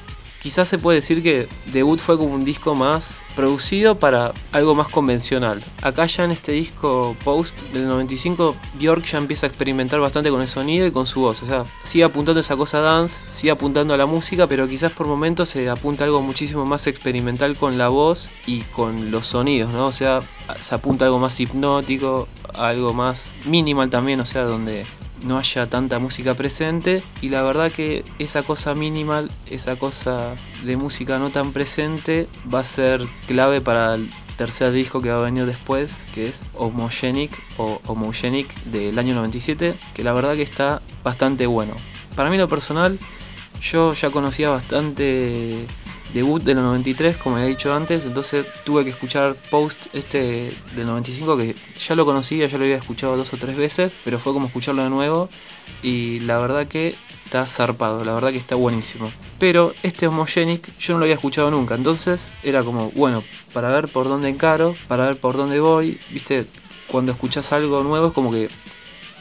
quizás 0.43 0.69
se 0.69 0.79
puede 0.79 0.97
decir 0.97 1.23
que 1.23 1.49
Debut 1.73 2.01
fue 2.01 2.19
como 2.19 2.35
un 2.35 2.45
disco 2.45 2.75
más 2.75 3.23
producido 3.37 3.99
para 3.99 4.35
algo 4.51 4.75
más 4.75 4.89
convencional. 4.89 5.63
Acá 5.81 6.07
ya 6.07 6.25
en 6.25 6.33
este 6.33 6.53
disco 6.53 7.17
Post 7.25 7.59
del 7.73 7.87
95, 7.87 8.57
Björk 8.75 9.05
ya 9.05 9.19
empieza 9.19 9.47
a 9.47 9.49
experimentar 9.49 10.01
bastante 10.01 10.31
con 10.31 10.43
el 10.43 10.49
sonido 10.49 10.87
y 10.87 10.91
con 10.91 11.07
su 11.07 11.21
voz. 11.21 11.43
O 11.43 11.47
sea, 11.47 11.65
sigue 11.85 12.05
apuntando 12.05 12.41
esa 12.41 12.57
cosa 12.57 12.81
dance, 12.81 13.33
sigue 13.33 13.53
apuntando 13.53 13.95
a 13.95 13.97
la 13.97 14.07
música, 14.07 14.49
pero 14.49 14.67
quizás 14.67 14.91
por 14.91 15.07
momentos 15.07 15.49
se 15.49 15.71
apunta 15.71 16.05
algo 16.05 16.21
muchísimo 16.21 16.67
más 16.67 16.89
experimental 16.89 17.57
con 17.57 17.79
la 17.79 17.89
voz 17.89 18.29
y 18.45 18.63
con 18.63 19.13
los 19.13 19.29
sonidos, 19.29 19.73
¿no? 19.73 19.87
O 19.87 19.93
sea, 19.93 20.23
se 20.61 20.75
apunta 20.75 21.05
algo 21.05 21.21
más 21.21 21.39
hipnótico, 21.39 22.27
algo 22.55 22.93
más 22.93 23.33
minimal 23.45 23.91
también, 23.91 24.21
o 24.21 24.27
sea, 24.27 24.43
donde 24.43 24.85
no 25.25 25.39
haya 25.39 25.69
tanta 25.69 25.99
música 25.99 26.35
presente 26.35 27.03
y 27.21 27.29
la 27.29 27.43
verdad 27.43 27.71
que 27.71 28.05
esa 28.19 28.43
cosa 28.43 28.75
minimal, 28.75 29.31
esa 29.51 29.77
cosa 29.77 30.35
de 30.65 30.77
música 30.77 31.19
no 31.19 31.31
tan 31.31 31.53
presente 31.53 32.29
va 32.53 32.61
a 32.61 32.65
ser 32.65 33.07
clave 33.27 33.61
para 33.61 33.95
el 33.95 34.11
tercer 34.37 34.73
disco 34.73 35.01
que 35.01 35.11
va 35.11 35.19
a 35.19 35.25
venir 35.25 35.47
después, 35.47 36.05
que 36.15 36.29
es 36.29 36.43
Homogenic 36.55 37.31
o 37.59 37.81
Homogenic 37.87 38.53
del 38.65 38.99
año 38.99 39.15
97, 39.15 39.75
que 39.95 40.05
la 40.05 40.13
verdad 40.13 40.35
que 40.35 40.43
está 40.43 40.81
bastante 41.05 41.47
bueno. 41.47 41.75
Para 42.17 42.31
mí 42.31 42.37
lo 42.37 42.49
personal, 42.49 42.99
yo 43.61 43.95
ya 43.95 44.11
conocía 44.11 44.51
bastante 44.51 45.67
debut 46.13 46.43
del 46.43 46.57
93, 46.57 47.17
como 47.17 47.39
he 47.39 47.47
dicho 47.47 47.75
antes, 47.75 48.05
entonces 48.05 48.47
tuve 48.65 48.85
que 48.85 48.91
escuchar 48.91 49.35
Post 49.51 49.87
este 49.93 50.55
del 50.77 50.87
95, 50.87 51.37
que 51.37 51.55
ya 51.79 51.95
lo 51.95 52.05
conocía, 52.05 52.47
ya 52.47 52.59
lo 52.59 52.65
había 52.65 52.77
escuchado 52.77 53.17
dos 53.17 53.33
o 53.33 53.37
tres 53.37 53.57
veces, 53.57 53.93
pero 54.05 54.19
fue 54.19 54.33
como 54.33 54.47
escucharlo 54.47 54.83
de 54.83 54.91
nuevo. 54.91 55.29
Y 55.83 56.21
la 56.21 56.39
verdad 56.39 56.67
que 56.67 56.95
está 57.25 57.47
zarpado, 57.47 58.05
la 58.05 58.13
verdad 58.13 58.31
que 58.31 58.39
está 58.39 58.55
buenísimo. 58.55 59.11
Pero 59.39 59.73
este 59.83 60.07
Homogenic 60.07 60.77
yo 60.79 60.93
no 60.93 60.99
lo 60.99 61.05
había 61.05 61.15
escuchado 61.15 61.51
nunca, 61.51 61.75
entonces 61.75 62.31
era 62.43 62.63
como, 62.63 62.91
bueno, 62.91 63.23
para 63.53 63.71
ver 63.71 63.89
por 63.89 64.09
dónde 64.09 64.29
encaro, 64.29 64.77
para 64.89 65.07
ver 65.07 65.17
por 65.17 65.37
dónde 65.37 65.59
voy, 65.61 65.99
viste, 66.11 66.47
cuando 66.89 67.13
escuchas 67.13 67.53
algo 67.53 67.83
nuevo 67.83 68.09
es 68.09 68.13
como 68.13 68.31
que 68.31 68.51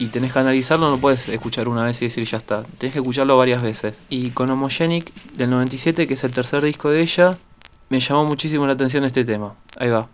y 0.02 0.08
tenés 0.08 0.32
que 0.32 0.40
analizarlo, 0.40 0.90
no 0.90 0.98
puedes 0.98 1.28
escuchar 1.28 1.68
una 1.68 1.84
vez 1.84 2.02
y 2.02 2.06
decir 2.06 2.24
ya 2.24 2.38
está. 2.38 2.64
Tenés 2.78 2.92
que 2.92 2.98
escucharlo 2.98 3.36
varias 3.36 3.62
veces. 3.62 4.00
Y 4.08 4.30
con 4.30 4.50
Homogenic 4.50 5.14
del 5.34 5.48
97, 5.50 6.08
que 6.08 6.14
es 6.14 6.24
el 6.24 6.32
tercer 6.32 6.60
disco 6.60 6.90
de 6.90 7.02
ella, 7.02 7.38
me 7.88 8.00
llamó 8.00 8.24
muchísimo 8.24 8.66
la 8.66 8.72
atención 8.72 9.04
este 9.04 9.24
tema. 9.24 9.54
Ahí 9.78 9.90
va. 9.90 10.08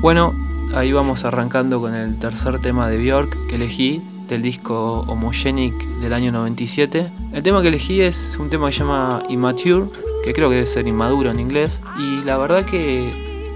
Bueno, 0.00 0.32
ahí 0.74 0.92
vamos 0.92 1.26
arrancando 1.26 1.78
con 1.82 1.94
el 1.94 2.18
tercer 2.18 2.58
tema 2.62 2.88
de 2.88 2.96
Björk 2.96 3.48
que 3.48 3.56
elegí, 3.56 4.02
del 4.28 4.42
disco 4.42 5.04
Homogenic 5.08 5.74
del 6.00 6.12
año 6.12 6.30
97. 6.30 7.06
El 7.32 7.42
tema 7.42 7.62
que 7.62 7.68
elegí 7.68 8.00
es 8.00 8.36
un 8.38 8.50
tema 8.50 8.68
que 8.68 8.74
se 8.74 8.80
llama 8.80 9.22
Immature, 9.28 9.86
que 10.24 10.32
creo 10.32 10.48
que 10.48 10.56
debe 10.56 10.66
ser 10.66 10.86
inmaduro 10.86 11.30
en 11.30 11.40
inglés. 11.40 11.80
Y 11.98 12.24
la 12.24 12.36
verdad 12.38 12.64
que 12.64 13.10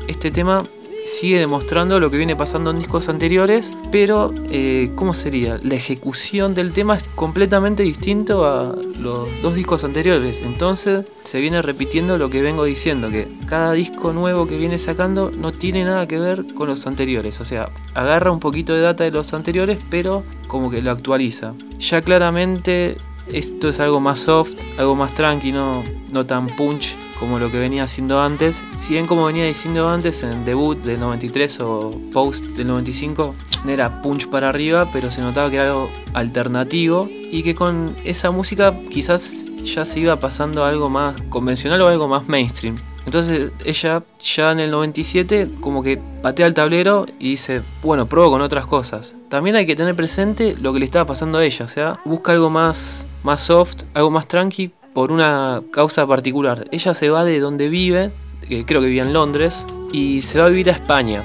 este 0.09 0.31
tema 0.31 0.65
sigue 1.05 1.39
demostrando 1.39 1.99
lo 2.01 2.11
que 2.11 2.17
viene 2.17 2.37
pasando 2.37 2.71
en 2.71 2.79
discos 2.79 3.09
anteriores, 3.09 3.73
pero 3.91 4.33
eh, 4.51 4.93
¿cómo 4.95 5.15
sería? 5.15 5.59
La 5.63 5.75
ejecución 5.75 6.55
del 6.55 6.73
tema 6.73 6.97
es 6.97 7.05
completamente 7.15 7.83
distinto 7.83 8.47
a 8.47 8.75
los 8.99 9.29
dos 9.43 9.55
discos 9.55 9.85
anteriores, 9.85 10.41
entonces 10.45 11.05
se 11.25 11.41
viene 11.41 11.61
repitiendo 11.61 12.19
lo 12.19 12.31
que 12.31 12.41
vengo 12.41 12.65
diciendo, 12.65 13.11
que 13.11 13.29
cada 13.47 13.73
disco 13.73 14.13
nuevo 14.13 14.47
que 14.47 14.57
viene 14.57 14.79
sacando 14.79 15.31
no 15.31 15.53
tiene 15.53 15.85
nada 15.85 16.07
que 16.07 16.19
ver 16.19 16.55
con 16.55 16.69
los 16.69 16.87
anteriores, 16.87 17.41
o 17.41 17.45
sea, 17.45 17.69
agarra 17.95 18.31
un 18.31 18.41
poquito 18.41 18.73
de 18.75 18.83
data 18.83 19.05
de 19.05 19.11
los 19.11 19.33
anteriores, 19.35 19.79
pero 19.91 20.23
como 20.53 20.71
que 20.71 20.83
lo 20.83 20.91
actualiza. 20.91 21.55
Ya 21.79 22.03
claramente 22.03 22.99
esto 23.33 23.71
es 23.71 23.81
algo 23.81 24.01
más 24.01 24.21
soft, 24.21 24.55
algo 24.79 24.95
más 24.95 25.15
tranqui, 25.15 25.51
no, 25.51 25.83
tan 26.27 26.47
punch 26.47 26.95
como 27.19 27.39
lo 27.39 27.51
que 27.51 27.59
venía 27.59 27.85
haciendo 27.85 28.21
antes. 28.21 28.63
Si 28.77 28.93
bien 28.93 29.07
como 29.07 29.25
venía 29.25 29.47
diciendo 29.47 29.89
antes 29.89 30.23
en 30.23 30.45
debut 30.45 30.77
del 30.83 31.01
93 31.01 31.61
o 31.61 31.91
post 32.13 32.45
del 32.45 32.67
95, 32.67 33.35
no 33.65 33.71
era 33.71 34.03
punch 34.03 34.29
para 34.29 34.51
arriba, 34.51 34.87
pero 34.93 35.11
se 35.11 35.23
notaba 35.23 35.49
que 35.49 35.57
era 35.57 35.69
algo 35.69 35.89
alternativo 36.13 37.09
y 37.11 37.43
que 37.43 37.55
con 37.55 37.97
esa 38.05 38.31
música 38.31 38.79
quizás 38.91 39.47
ya 39.65 39.87
se 39.87 40.01
iba 40.01 40.17
pasando 40.17 40.67
algo 40.67 40.91
más 40.91 41.17
convencional 41.31 41.81
o 41.81 41.89
algo 41.89 42.09
más 42.09 42.29
mainstream. 42.29 42.77
Entonces 43.07 43.53
ella 43.65 44.03
ya 44.21 44.53
en 44.53 44.61
el 44.61 44.71
97 44.71 45.49
como 45.61 45.83
que 45.83 45.99
patea 46.21 46.47
el 46.47 46.55
tablero 46.55 47.07
y 47.19 47.31
dice, 47.31 47.63
bueno, 47.83 48.05
pruebo 48.05 48.33
con 48.33 48.43
otras 48.43 48.67
cosas. 48.67 49.15
También 49.33 49.57
hay 49.57 49.65
que 49.65 49.75
tener 49.75 49.95
presente 49.95 50.55
lo 50.61 50.75
que 50.75 50.79
le 50.79 50.85
estaba 50.85 51.07
pasando 51.07 51.39
a 51.39 51.45
ella, 51.47 51.65
o 51.65 51.69
sea, 51.69 51.99
busca 52.05 52.33
algo 52.33 52.51
más, 52.51 53.07
más 53.23 53.43
soft, 53.43 53.85
algo 53.95 54.11
más 54.11 54.29
tranqui, 54.29 54.71
por 54.93 55.11
una 55.11 55.63
causa 55.71 56.07
particular. 56.07 56.69
Ella 56.71 56.93
se 56.93 57.09
va 57.09 57.25
de 57.25 57.41
donde 57.41 57.71
vive, 57.71 58.11
que 58.47 58.67
creo 58.67 58.83
que 58.83 58.89
vivía 58.89 59.05
en 59.05 59.15
Londres, 59.15 59.65
y 59.91 60.21
se 60.21 60.39
va 60.39 60.45
a 60.45 60.49
vivir 60.51 60.69
a 60.69 60.75
España. 60.75 61.23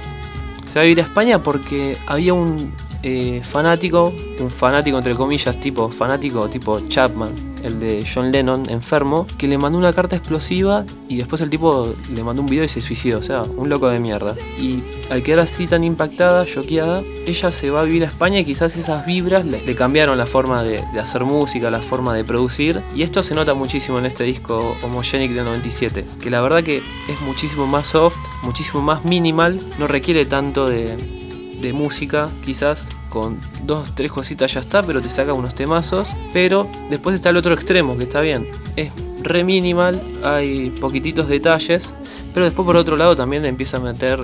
Se 0.66 0.76
va 0.76 0.84
a 0.84 0.86
vivir 0.86 1.02
a 1.02 1.04
España 1.04 1.40
porque 1.44 1.98
había 2.08 2.34
un 2.34 2.72
eh, 3.04 3.42
fanático, 3.44 4.14
un 4.40 4.50
fanático 4.50 4.98
entre 4.98 5.14
comillas, 5.14 5.60
tipo 5.60 5.90
fanático 5.90 6.48
tipo 6.48 6.80
Chapman, 6.88 7.32
el 7.64 7.80
de 7.80 8.06
John 8.12 8.32
Lennon, 8.32 8.70
enfermo, 8.70 9.28
que 9.38 9.48
le 9.48 9.58
mandó 9.58 9.78
una 9.78 9.94
carta 9.94 10.16
explosiva 10.16 10.86
y 11.08 11.18
después 11.18 11.42
el 11.42 11.50
tipo 11.50 11.94
le 12.14 12.24
mandó 12.24 12.42
un 12.42 12.48
video 12.48 12.64
y 12.64 12.70
se 12.70 12.82
suicidó, 12.82 13.20
o 13.20 13.24
sea, 13.24 13.44
un 13.44 13.70
loco 13.70 13.90
de 13.90 14.00
mierda. 14.00 14.36
Y 14.60 14.84
al 15.10 15.24
quedar 15.24 15.46
así 15.46 15.68
tan 15.68 15.84
impactada, 15.84 16.46
choqueada, 16.46 17.02
ella 17.26 17.52
se 17.52 17.70
va 17.70 17.82
a 17.82 17.84
vivir 17.84 18.04
a 18.04 18.08
España 18.08 18.40
y 18.40 18.46
quizás 18.46 18.76
esas 18.76 19.06
vibras 19.06 19.46
le, 19.46 19.76
cambiaron 19.76 20.18
la 20.18 20.26
forma 20.26 20.64
de, 20.64 20.84
de, 20.94 21.00
hacer 21.00 21.24
música, 21.24 21.72
la 21.72 21.80
forma 21.80 22.14
de 22.14 22.24
producir. 22.24 22.82
Y 22.96 23.04
esto 23.04 23.24
se 23.24 23.36
nota 23.36 23.54
muchísimo 23.54 24.00
en 24.00 24.06
este 24.06 24.24
disco 24.24 24.76
Homogenic 24.82 25.32
del 25.32 25.46
97, 25.46 26.06
que 26.22 26.30
la 26.30 26.42
verdad 26.42 26.64
que 26.64 26.84
es 27.08 27.22
muchísimo 27.22 27.68
más 27.68 27.88
soft, 27.88 28.18
muchísimo 28.44 28.82
más 28.82 29.06
minimal, 29.06 29.60
no 29.80 29.88
requiere 29.88 30.26
tanto 30.26 30.68
de, 30.68 30.96
de 31.62 31.74
música 31.74 32.30
quizás 32.46 32.90
con 33.10 33.40
dos, 33.64 33.94
tres 33.96 34.12
cositas 34.12 34.54
ya 34.54 34.60
está, 34.60 34.84
pero 34.84 35.02
te 35.02 35.10
saca 35.10 35.34
unos 35.34 35.56
temazos. 35.56 36.14
Pero 36.34 36.68
después 36.90 37.16
está 37.16 37.30
el 37.30 37.38
otro 37.38 37.54
extremo, 37.54 37.98
que 37.98 38.04
está 38.04 38.22
bien. 38.22 38.48
Es 38.76 38.92
re 39.22 39.44
minimal, 39.44 40.02
hay 40.24 40.70
poquititos 40.70 41.28
detalles, 41.28 41.90
pero 42.34 42.46
después 42.46 42.66
por 42.66 42.78
otro 42.78 42.98
lado 42.98 43.16
también 43.16 43.46
empieza 43.46 43.78
a 43.78 43.80
meter 43.80 44.20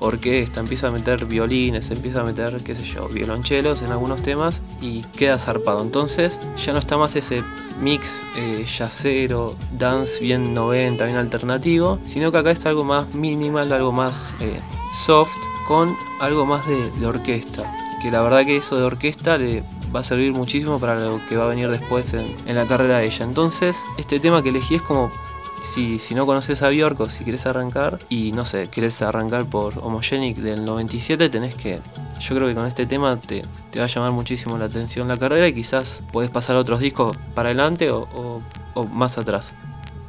orquesta, 0.00 0.60
empieza 0.60 0.88
a 0.88 0.90
meter 0.90 1.26
violines, 1.26 1.90
empieza 1.90 2.20
a 2.20 2.24
meter, 2.24 2.60
qué 2.62 2.74
sé 2.74 2.84
yo, 2.84 3.08
violonchelos 3.08 3.82
en 3.82 3.92
algunos 3.92 4.22
temas 4.22 4.60
y 4.80 5.02
queda 5.16 5.38
zarpado. 5.38 5.82
Entonces 5.82 6.40
ya 6.56 6.72
no 6.72 6.78
está 6.78 6.96
más 6.96 7.16
ese 7.16 7.42
mix 7.80 8.22
eh, 8.36 8.64
yacero, 8.64 9.56
dance 9.72 10.20
bien 10.20 10.54
90, 10.54 11.04
bien 11.04 11.16
alternativo, 11.16 11.98
sino 12.06 12.32
que 12.32 12.38
acá 12.38 12.50
está 12.50 12.68
algo 12.68 12.84
más 12.84 13.12
minimal, 13.14 13.72
algo 13.72 13.92
más 13.92 14.34
eh, 14.40 14.60
soft, 15.04 15.34
con 15.66 15.94
algo 16.20 16.46
más 16.46 16.62
de, 16.66 17.06
orquesta. 17.06 17.64
Que 18.02 18.10
la 18.10 18.20
verdad 18.20 18.44
que 18.44 18.56
eso 18.56 18.76
de 18.76 18.84
orquesta 18.84 19.38
le 19.38 19.62
va 19.94 20.00
a 20.00 20.04
servir 20.04 20.32
muchísimo 20.32 20.78
para 20.78 20.98
lo 20.98 21.20
que 21.28 21.36
va 21.36 21.44
a 21.44 21.48
venir 21.48 21.68
después 21.68 22.12
en, 22.14 22.26
en 22.46 22.56
la 22.56 22.66
carrera 22.66 22.98
de 22.98 23.06
ella. 23.06 23.24
Entonces, 23.24 23.84
este 23.98 24.20
tema 24.20 24.42
que 24.42 24.50
elegí 24.50 24.76
es 24.76 24.82
como 24.82 25.10
si, 25.64 25.98
si 25.98 26.14
no 26.14 26.26
conoces 26.26 26.62
a 26.62 26.70
Bjork 26.70 27.00
o 27.00 27.10
si 27.10 27.24
quieres 27.24 27.46
arrancar 27.46 27.98
y 28.08 28.32
no 28.32 28.44
sé, 28.44 28.68
quieres 28.68 29.00
arrancar 29.02 29.44
por 29.46 29.78
Homogenic 29.78 30.36
del 30.36 30.64
97, 30.64 31.28
tenés 31.28 31.54
que. 31.54 31.78
Yo 32.20 32.34
creo 32.34 32.48
que 32.48 32.54
con 32.54 32.66
este 32.66 32.86
tema 32.86 33.16
te, 33.16 33.44
te 33.70 33.78
va 33.78 33.84
a 33.84 33.88
llamar 33.88 34.12
muchísimo 34.12 34.58
la 34.58 34.64
atención 34.64 35.06
la 35.06 35.16
carrera 35.16 35.46
y 35.46 35.54
quizás 35.54 36.02
podés 36.12 36.30
pasar 36.30 36.56
otros 36.56 36.80
discos 36.80 37.16
para 37.34 37.50
adelante 37.50 37.90
o, 37.90 38.08
o, 38.74 38.84
más 38.84 39.18
atrás. 39.18 39.52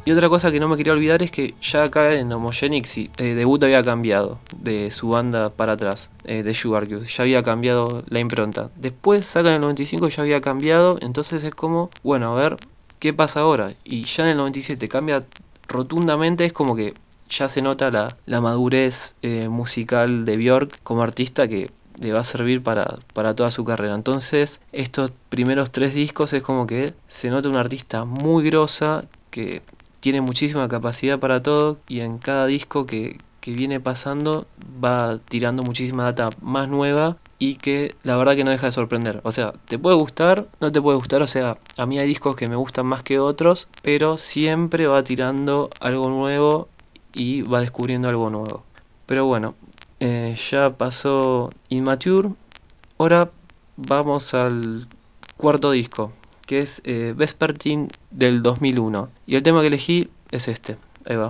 Y 0.09 0.11
otra 0.11 0.27
cosa 0.27 0.51
que 0.51 0.59
no 0.59 0.67
me 0.67 0.75
quería 0.75 0.93
olvidar 0.93 1.21
es 1.21 1.29
que 1.29 1.53
ya 1.61 1.83
acá 1.83 2.15
en 2.15 2.33
Homogenic 2.33 2.85
sí, 2.85 3.11
eh, 3.19 3.35
debut 3.35 3.63
había 3.63 3.83
cambiado 3.83 4.39
de 4.57 4.89
su 4.89 5.09
banda 5.09 5.51
para 5.51 5.73
atrás, 5.73 6.09
eh, 6.23 6.41
de 6.41 6.55
Sugar 6.55 6.87
Cube. 6.87 7.05
Ya 7.05 7.21
había 7.21 7.43
cambiado 7.43 8.03
la 8.09 8.19
impronta. 8.19 8.71
Después 8.75 9.27
sacan 9.27 9.53
el 9.53 9.61
95 9.61 10.07
y 10.07 10.09
ya 10.09 10.23
había 10.23 10.41
cambiado. 10.41 10.97
Entonces 11.01 11.43
es 11.43 11.53
como, 11.53 11.91
bueno, 12.01 12.35
a 12.35 12.41
ver, 12.41 12.57
¿qué 12.97 13.13
pasa 13.13 13.41
ahora? 13.41 13.73
Y 13.83 14.05
ya 14.05 14.23
en 14.23 14.31
el 14.31 14.37
97 14.37 14.89
cambia 14.89 15.25
rotundamente, 15.67 16.43
es 16.43 16.53
como 16.53 16.75
que 16.75 16.95
ya 17.29 17.47
se 17.47 17.61
nota 17.61 17.91
la, 17.91 18.17
la 18.25 18.41
madurez 18.41 19.13
eh, 19.21 19.47
musical 19.47 20.25
de 20.25 20.37
Björk 20.37 20.81
como 20.81 21.03
artista 21.03 21.47
que 21.47 21.69
le 21.99 22.13
va 22.13 22.21
a 22.21 22.23
servir 22.23 22.63
para, 22.63 22.97
para, 23.13 23.35
toda 23.35 23.51
su 23.51 23.63
carrera. 23.63 23.93
Entonces, 23.93 24.59
estos 24.71 25.11
primeros 25.29 25.69
tres 25.69 25.93
discos 25.93 26.33
es 26.33 26.41
como 26.41 26.65
que 26.65 26.95
se 27.07 27.29
nota 27.29 27.47
una 27.47 27.59
artista 27.59 28.05
muy 28.05 28.43
grosa 28.43 29.05
que 29.29 29.61
tiene 29.99 30.21
muchísima 30.21 30.67
capacidad 30.69 31.19
para 31.19 31.43
todo 31.43 31.79
y 31.87 31.99
en 32.01 32.17
cada 32.17 32.45
disco 32.45 32.85
que, 32.85 33.19
que 33.41 33.51
viene 33.51 33.79
pasando 33.79 34.47
va 34.83 35.19
tirando 35.29 35.63
muchísima 35.63 36.03
data 36.03 36.29
más 36.41 36.67
nueva 36.67 37.17
y 37.37 37.55
que 37.55 37.95
la 38.03 38.17
verdad 38.17 38.35
que 38.35 38.43
no 38.43 38.51
deja 38.51 38.67
de 38.67 38.71
sorprender. 38.71 39.21
O 39.23 39.31
sea, 39.31 39.53
te 39.65 39.79
puede 39.79 39.95
gustar, 39.95 40.47
no 40.59 40.71
te 40.71 40.81
puede 40.81 40.97
gustar, 40.97 41.21
o 41.21 41.27
sea, 41.27 41.57
a 41.77 41.85
mí 41.85 41.97
hay 41.97 42.07
discos 42.07 42.35
que 42.35 42.49
me 42.49 42.55
gustan 42.55 42.85
más 42.85 43.01
que 43.01 43.19
otros, 43.19 43.67
pero 43.81 44.17
siempre 44.17 44.87
va 44.87 45.03
tirando 45.03 45.69
algo 45.79 46.09
nuevo 46.09 46.67
y 47.13 47.41
va 47.41 47.61
descubriendo 47.61 48.09
algo 48.09 48.29
nuevo. 48.29 48.63
Pero 49.05 49.25
bueno, 49.25 49.55
eh, 49.99 50.35
ya 50.49 50.77
pasó 50.77 51.49
Immature, 51.69 52.31
ahora 52.97 53.31
vamos 53.77 54.33
al 54.33 54.87
cuarto 55.37 55.71
disco, 55.71 56.11
que 56.45 56.59
es 56.59 56.81
eh, 56.83 57.13
Vespertine 57.15 57.87
del 58.11 58.41
2001. 58.41 59.09
Y 59.27 59.35
el 59.35 59.43
tema 59.43 59.61
que 59.61 59.67
elegí 59.67 60.09
es 60.31 60.47
este, 60.47 60.77
ahí 61.05 61.15
va. 61.15 61.29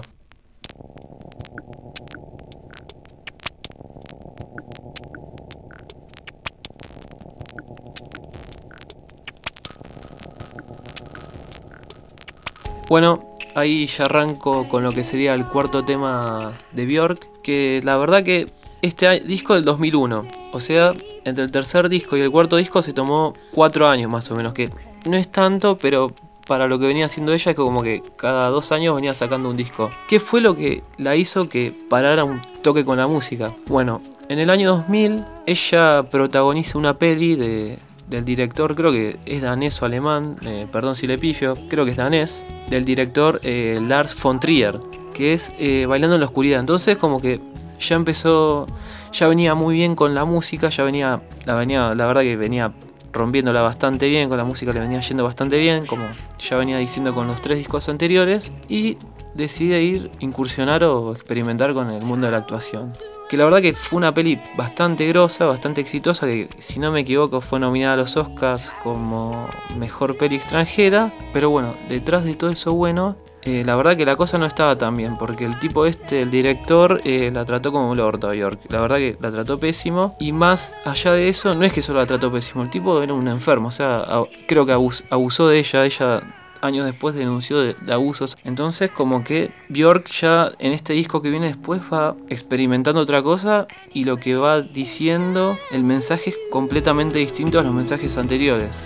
Bueno, 12.89 13.35
ahí 13.53 13.85
ya 13.85 14.05
arranco 14.05 14.67
con 14.67 14.81
lo 14.81 14.91
que 14.91 15.03
sería 15.03 15.35
el 15.35 15.45
cuarto 15.45 15.85
tema 15.85 16.53
de 16.71 16.87
Björk, 16.87 17.41
que 17.43 17.81
la 17.83 17.97
verdad 17.97 18.23
que 18.23 18.47
este 18.81 19.19
disco 19.19 19.53
del 19.53 19.63
2001, 19.63 20.25
o 20.53 20.59
sea, 20.59 20.93
entre 21.23 21.43
el 21.43 21.51
tercer 21.51 21.87
disco 21.87 22.17
y 22.17 22.21
el 22.21 22.31
cuarto 22.31 22.55
disco 22.55 22.81
se 22.81 22.93
tomó 22.93 23.35
cuatro 23.51 23.87
años 23.87 24.09
más 24.09 24.31
o 24.31 24.35
menos, 24.35 24.53
que 24.53 24.71
no 25.05 25.17
es 25.17 25.31
tanto, 25.31 25.77
pero 25.77 26.13
para 26.49 26.65
lo 26.65 26.79
que 26.79 26.87
venía 26.87 27.05
haciendo 27.05 27.31
ella 27.31 27.53
que 27.53 27.61
como 27.61 27.83
que 27.83 28.01
cada 28.17 28.49
dos 28.49 28.71
años 28.71 28.95
venía 28.95 29.13
sacando 29.13 29.51
un 29.51 29.55
disco. 29.55 29.91
¿Qué 30.07 30.19
fue 30.19 30.41
lo 30.41 30.55
que 30.55 30.81
la 30.97 31.15
hizo 31.15 31.47
que 31.47 31.71
parara 31.87 32.23
un 32.23 32.41
toque 32.63 32.83
con 32.83 32.97
la 32.97 33.05
música? 33.05 33.53
Bueno, 33.67 34.01
en 34.29 34.39
el 34.39 34.49
año 34.49 34.71
2000 34.71 35.23
ella 35.45 36.09
protagoniza 36.09 36.79
una 36.79 36.97
peli 36.97 37.35
de, 37.35 37.77
del 38.09 38.25
director, 38.25 38.75
creo 38.75 38.91
que 38.91 39.19
es 39.27 39.43
danés 39.43 39.79
o 39.83 39.85
alemán, 39.85 40.37
eh, 40.43 40.65
perdón 40.71 40.95
si 40.95 41.05
le 41.05 41.19
pifio, 41.19 41.53
creo 41.69 41.85
que 41.85 41.91
es 41.91 41.97
danés, 41.97 42.43
del 42.67 42.83
director 42.83 43.39
eh, 43.43 43.79
Lars 43.79 44.19
von 44.19 44.39
Trier, 44.39 44.79
que 45.13 45.35
es 45.35 45.53
eh, 45.59 45.85
Bailando 45.85 46.15
en 46.15 46.21
la 46.21 46.25
Oscuridad. 46.27 46.59
Entonces 46.59 46.97
como 46.97 47.21
que 47.21 47.39
ya 47.79 47.95
empezó, 47.95 48.65
ya 49.13 49.27
venía 49.27 49.53
muy 49.53 49.75
bien 49.75 49.93
con 49.93 50.15
la 50.15 50.25
música, 50.25 50.69
ya 50.69 50.83
venía, 50.83 51.21
la, 51.45 51.53
venía, 51.53 51.93
la 51.93 52.07
verdad 52.07 52.21
que 52.23 52.35
venía 52.35 52.73
rompiéndola 53.11 53.61
bastante 53.61 54.07
bien, 54.07 54.29
con 54.29 54.37
la 54.37 54.43
música 54.43 54.73
le 54.73 54.79
venía 54.79 54.99
yendo 55.01 55.23
bastante 55.23 55.57
bien, 55.57 55.85
como 55.85 56.05
ya 56.39 56.57
venía 56.57 56.77
diciendo 56.77 57.13
con 57.13 57.27
los 57.27 57.41
tres 57.41 57.57
discos 57.57 57.89
anteriores, 57.89 58.51
y 58.67 58.97
decide 59.33 59.81
ir 59.81 60.11
incursionar 60.19 60.83
o 60.83 61.13
experimentar 61.13 61.73
con 61.73 61.89
el 61.89 62.03
mundo 62.03 62.25
de 62.25 62.31
la 62.31 62.39
actuación. 62.39 62.93
Que 63.29 63.37
la 63.37 63.45
verdad 63.45 63.61
que 63.61 63.73
fue 63.73 63.97
una 63.97 64.13
peli 64.13 64.39
bastante 64.57 65.07
grosa, 65.07 65.45
bastante 65.45 65.81
exitosa, 65.81 66.25
que 66.25 66.49
si 66.57 66.79
no 66.79 66.91
me 66.91 67.01
equivoco 67.01 67.41
fue 67.41 67.59
nominada 67.59 67.93
a 67.93 67.97
los 67.97 68.17
Oscars 68.17 68.71
como 68.81 69.47
mejor 69.77 70.17
peli 70.17 70.35
extranjera, 70.35 71.11
pero 71.31 71.51
bueno, 71.51 71.75
detrás 71.89 72.25
de 72.25 72.33
todo 72.33 72.49
eso 72.49 72.73
bueno 72.73 73.15
eh, 73.43 73.63
la 73.65 73.75
verdad 73.75 73.95
que 73.95 74.05
la 74.05 74.15
cosa 74.15 74.37
no 74.37 74.45
estaba 74.45 74.77
tan 74.77 74.97
bien, 74.97 75.17
porque 75.17 75.45
el 75.45 75.59
tipo 75.59 75.85
este, 75.85 76.21
el 76.21 76.31
director, 76.31 77.01
eh, 77.03 77.31
la 77.33 77.45
trató 77.45 77.71
como 77.71 77.89
un 77.89 77.99
orto 77.99 78.27
a 78.27 78.35
York. 78.35 78.59
La 78.69 78.79
verdad 78.81 78.97
que 78.97 79.17
la 79.19 79.31
trató 79.31 79.59
pésimo. 79.59 80.15
Y 80.19 80.31
más 80.31 80.79
allá 80.85 81.13
de 81.13 81.29
eso, 81.29 81.55
no 81.55 81.65
es 81.65 81.73
que 81.73 81.81
solo 81.81 81.99
la 81.99 82.05
trató 82.05 82.31
pésimo, 82.31 82.63
el 82.63 82.69
tipo 82.69 83.01
era 83.01 83.13
un 83.13 83.27
enfermo. 83.27 83.69
O 83.69 83.71
sea, 83.71 84.03
creo 84.47 84.65
que 84.65 84.73
abusó 84.73 85.47
de 85.47 85.59
ella. 85.59 85.85
Ella 85.85 86.21
años 86.61 86.85
después 86.85 87.15
denunció 87.15 87.59
de, 87.59 87.75
abusos. 87.91 88.37
Entonces 88.43 88.91
como 88.91 89.23
que 89.23 89.51
Bjork 89.69 90.09
ya 90.09 90.51
en 90.59 90.73
este 90.73 90.93
disco 90.93 91.21
que 91.21 91.29
viene 91.29 91.47
después 91.47 91.81
va 91.91 92.15
experimentando 92.29 93.01
otra 93.01 93.21
cosa 93.21 93.67
y 93.93 94.03
lo 94.03 94.17
que 94.17 94.35
va 94.35 94.61
diciendo, 94.61 95.57
el 95.71 95.83
mensaje 95.83 96.31
es 96.31 96.37
completamente 96.51 97.19
distinto 97.19 97.59
a 97.59 97.63
los 97.63 97.73
mensajes 97.73 98.17
anteriores. 98.17 98.79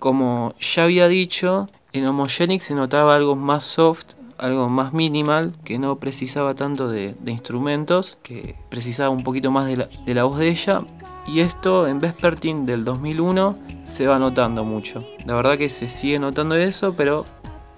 Como 0.00 0.54
ya 0.58 0.82
había 0.84 1.06
dicho, 1.06 1.68
en 1.92 2.06
Homogenic 2.06 2.62
se 2.62 2.74
notaba 2.74 3.14
algo 3.14 3.36
más 3.36 3.64
soft, 3.64 4.14
algo 4.38 4.68
más 4.68 4.92
minimal, 4.92 5.52
que 5.64 5.78
no 5.78 6.00
precisaba 6.00 6.54
tanto 6.54 6.88
de, 6.88 7.14
instrumentos, 7.26 8.18
que 8.22 8.56
precisaba 8.68 9.10
un 9.10 9.22
poquito 9.22 9.52
más 9.52 9.66
de 9.68 10.14
la, 10.14 10.24
voz 10.24 10.38
de 10.38 10.48
ella. 10.48 10.82
Y 11.26 11.40
esto 11.40 11.86
en 11.86 12.00
Vespertine 12.00 12.64
del 12.64 12.84
2001 12.84 13.54
se 13.84 14.06
va 14.06 14.18
notando 14.18 14.64
mucho. 14.64 15.04
La 15.26 15.36
verdad 15.36 15.58
que 15.58 15.68
se 15.68 15.90
sigue 15.90 16.18
notando 16.18 16.56
eso, 16.56 16.94
pero 16.96 17.26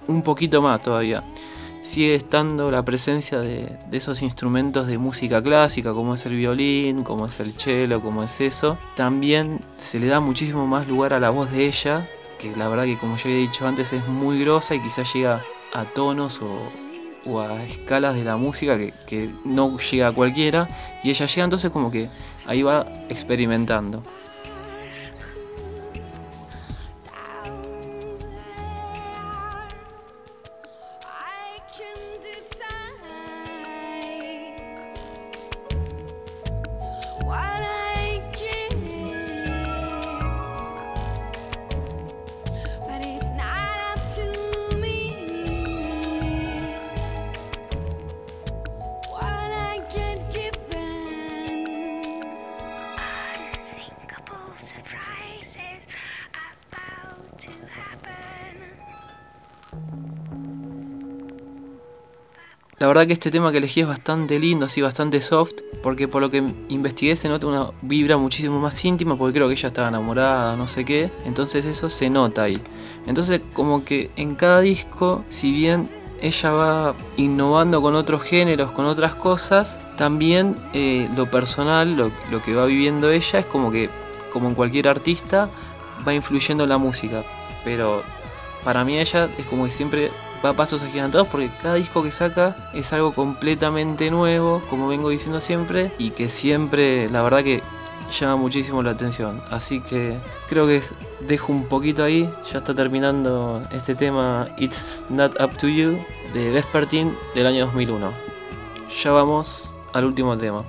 un 0.07 0.23
poquito 0.23 0.61
más 0.61 0.81
todavía. 0.81 1.23
Sigue 1.83 2.15
estando 2.15 2.71
la 2.71 2.83
presencia 2.85 3.39
de, 3.39 3.77
esos 3.91 4.21
instrumentos 4.21 4.87
de 4.87 4.97
música 4.97 5.43
clásica, 5.43 5.93
como 5.93 6.13
es 6.13 6.25
el 6.25 6.37
violín, 6.37 7.03
como 7.03 7.27
es 7.27 7.41
el 7.41 7.51
cello, 7.51 8.01
como 8.01 8.23
es 8.23 8.39
eso. 8.39 8.77
También 8.95 9.59
se 9.77 9.99
le 9.99 10.07
da 10.07 10.21
muchísimo 10.21 10.65
más 10.65 10.87
lugar 10.87 11.13
a 11.13 11.19
la 11.19 11.29
voz 11.29 11.51
de 11.51 11.67
ella, 11.67 12.07
que 12.39 12.55
la 12.55 12.69
verdad 12.69 12.85
que 12.85 12.97
como 12.97 13.17
ya 13.17 13.25
había 13.25 13.37
dicho 13.37 13.67
antes 13.67 13.91
es 13.91 14.07
muy 14.07 14.39
grosa 14.39 14.75
y 14.75 14.81
quizás 14.81 15.13
llega 15.13 15.41
a 15.73 15.83
tonos 15.83 16.39
o, 17.25 17.41
a 17.41 17.61
escalas 17.63 18.15
de 18.15 18.23
la 18.23 18.37
música 18.37 18.77
que, 18.77 18.93
que 19.05 19.29
no 19.43 19.77
llega 19.77 20.07
a 20.07 20.11
cualquiera 20.13 20.69
y 21.03 21.09
ella 21.09 21.25
llega 21.25 21.43
entonces 21.43 21.69
como 21.69 21.91
que 21.91 22.07
ahí 22.45 22.63
va 22.63 22.87
experimentando. 23.09 24.03
decide. 32.23 32.72
Verdad 62.93 63.07
que 63.07 63.13
este 63.13 63.31
tema 63.31 63.51
que 63.51 63.57
elegí 63.57 63.81
es 63.81 63.87
bastante 63.87 64.39
lindo, 64.39 64.67
así 64.67 64.79
bastante 64.79 65.19
soft, 65.19 65.61
porque 65.81 66.07
por 66.07 66.21
lo 66.21 66.29
que 66.29 66.43
investigué 66.69 67.15
se 67.15 67.27
nota 67.27 67.47
una 67.47 67.71
vibra 67.81 68.17
muchísimo 68.17 68.59
más 68.59 68.85
íntima, 68.85 69.17
porque 69.17 69.33
creo 69.33 69.47
que 69.47 69.55
ella 69.55 69.69
estaba 69.69 69.87
enamorada, 69.87 70.55
no 70.55 70.67
sé 70.67 70.85
qué, 70.85 71.09
entonces 71.25 71.65
eso 71.65 71.89
se 71.89 72.11
nota 72.11 72.43
ahí. 72.43 72.61
Entonces 73.07 73.41
como 73.53 73.83
que 73.83 74.11
en 74.15 74.35
cada 74.35 74.61
disco, 74.61 75.25
si 75.31 75.51
bien 75.51 75.89
ella 76.21 76.51
va 76.51 76.95
innovando 77.17 77.81
con 77.81 77.95
otros 77.95 78.21
géneros, 78.21 78.71
con 78.71 78.85
otras 78.85 79.15
cosas, 79.15 79.79
también 79.97 80.55
eh, 80.73 81.09
lo 81.15 81.31
personal, 81.31 81.97
lo, 81.97 82.11
lo 82.29 82.43
que 82.43 82.53
va 82.53 82.65
viviendo 82.65 83.09
ella 83.09 83.39
es 83.39 83.45
como 83.47 83.71
que, 83.71 83.89
como 84.31 84.49
en 84.49 84.53
cualquier 84.53 84.87
artista, 84.87 85.49
va 86.07 86.13
influyendo 86.13 86.63
en 86.63 86.69
la 86.69 86.77
música. 86.77 87.23
Pero 87.63 88.03
para 88.63 88.85
mí 88.85 88.99
ella 88.99 89.29
es 89.35 89.45
como 89.47 89.65
que 89.65 89.71
siempre 89.71 90.11
va 90.43 90.53
pasos 90.53 90.81
agigantados 90.83 91.27
porque 91.27 91.51
cada 91.61 91.75
disco 91.75 92.03
que 92.03 92.11
saca 92.11 92.55
es 92.73 92.91
algo 92.93 93.13
completamente 93.13 94.11
nuevo, 94.11 94.61
como 94.69 94.87
vengo 94.87 95.09
diciendo 95.09 95.41
siempre, 95.41 95.91
y 95.97 96.11
que 96.11 96.29
siempre, 96.29 97.09
la 97.09 97.21
verdad 97.21 97.43
que 97.43 97.61
llama 98.19 98.35
muchísimo 98.35 98.83
la 98.83 98.91
atención. 98.91 99.41
Así 99.49 99.79
que 99.81 100.17
creo 100.49 100.67
que 100.67 100.81
dejo 101.21 101.51
un 101.51 101.65
poquito 101.65 102.03
ahí, 102.03 102.29
ya 102.51 102.59
está 102.59 102.73
terminando 102.73 103.63
este 103.71 103.95
tema 103.95 104.49
It's 104.57 105.05
Not 105.09 105.39
Up 105.41 105.57
to 105.57 105.67
You 105.67 105.97
de 106.33 106.51
Vespertine 106.51 107.13
del 107.35 107.47
año 107.47 107.65
2001. 107.65 108.11
Ya 109.03 109.11
vamos 109.11 109.73
al 109.93 110.05
último 110.05 110.37
tema. 110.37 110.63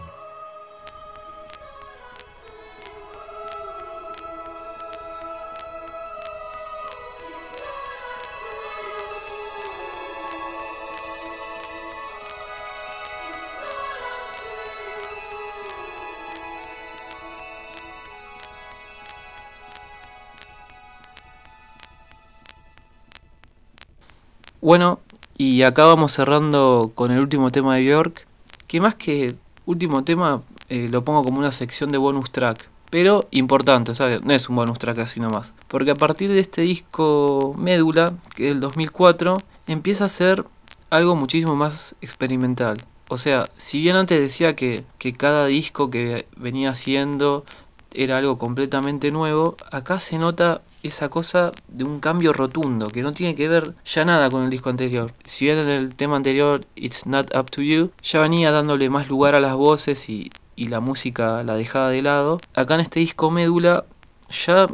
Bueno, 24.65 24.99
y 25.37 25.61
acá 25.61 25.85
vamos 25.85 26.15
cerrando 26.15 26.91
con 26.95 27.11
el 27.11 27.21
último 27.21 27.53
tema 27.53 27.77
de 27.77 27.83
Björk, 27.83 28.27
que 28.67 28.81
más 28.81 28.95
que 28.95 29.35
último 29.67 30.05
tema 30.05 30.41
eh, 30.71 30.89
lo 30.91 31.05
pongo 31.05 31.23
como 31.23 31.39
una 31.39 31.53
sección 31.53 31.93
de 31.93 31.99
bonus 31.99 32.31
track, 32.31 32.71
pero 32.89 33.29
importante, 33.31 33.93
sea, 33.95 34.21
no 34.21 34.33
es 34.33 34.49
un 34.49 34.57
bonus 34.57 34.79
track 34.79 35.01
así 35.01 35.21
nomás, 35.21 35.53
porque 35.69 35.91
a 35.91 35.95
partir 35.95 36.31
de 36.31 36.41
este 36.41 36.63
disco 36.63 37.55
Médula, 37.59 38.15
que 38.35 38.45
es 38.45 38.55
del 38.55 38.61
2004, 38.61 39.37
empieza 39.67 40.07
a 40.07 40.09
ser 40.09 40.47
algo 40.89 41.15
muchísimo 41.15 41.55
más 41.55 41.95
experimental. 42.01 42.79
O 43.09 43.19
sea, 43.19 43.51
si 43.59 43.83
bien 43.83 43.97
antes 43.97 44.19
decía 44.19 44.57
que, 44.57 44.83
que 44.97 45.13
cada 45.13 45.45
disco 45.45 45.91
que 45.91 46.27
venía 46.39 46.71
haciendo 46.71 47.45
era 47.93 48.17
algo 48.17 48.39
completamente 48.39 49.11
nuevo, 49.11 49.59
acá 49.71 50.01
se 50.01 50.17
nota 50.17 50.63
esa 50.85 51.09
cosa 51.09 51.53
de 51.69 51.83
un 51.83 51.99
cambio 51.99 52.33
rotundo, 52.33 52.89
que 52.89 53.03
no 53.03 53.13
tiene 53.13 53.35
que 53.35 53.49
ver 53.49 53.75
ya 53.85 54.05
nada 54.05 54.31
con 54.31 54.45
el 54.45 54.51
disco 54.51 54.71
anterior. 54.71 55.15
Si 55.25 55.47
bien 55.47 55.59
en 55.59 55.69
el 55.69 55.97
tema 55.97 56.17
anterior, 56.17 56.67
It's 56.77 57.07
Not 57.07 57.35
Up 57.35 57.51
to 57.51 57.63
You, 57.63 57.91
ya 58.03 58.21
venía 58.21 58.53
dándole 58.53 58.91
más 58.91 59.09
lugar 59.09 59.35
a 59.35 59.41
las 59.41 59.55
voces 59.55 60.09
y, 60.09 60.31
y 60.57 60.69
la 60.69 60.81
música 60.81 61.43
la 61.43 61.55
dejaba 61.55 61.89
de 61.89 62.03
lado, 62.03 62.39
acá 62.55 62.75
en 62.75 62.81
este 62.81 63.01
disco 63.01 63.31
Médula 63.31 63.87
ya 64.31 64.69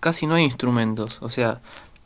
casi 0.00 0.26
no 0.26 0.34
hay 0.34 0.44
instrumentos, 0.44 1.18
o 1.22 1.30
sea, 1.30 1.60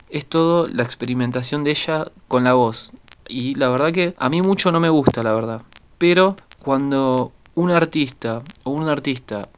es 0.09 0.25
todo 0.27 0.67
la 0.67 0.83
experimentación 0.83 1.63
de 1.63 1.71
ella 1.71 2.11
con 2.27 2.43
la 2.43 2.53
voz. 2.53 2.91
Y 3.27 3.55
la 3.55 3.69
verdad 3.69 3.91
que 3.91 4.13
a 4.17 4.29
mí 4.29 4.41
mucho 4.41 4.71
no 4.71 4.79
me 4.79 4.89
gusta, 4.89 5.23
la 5.23 5.33
verdad. 5.33 5.61
Pero 5.97 6.35
cuando 6.59 7.31
un 7.55 7.71
artista 7.71 8.43
o 8.63 8.71
un 8.71 8.89
artista 8.89 9.49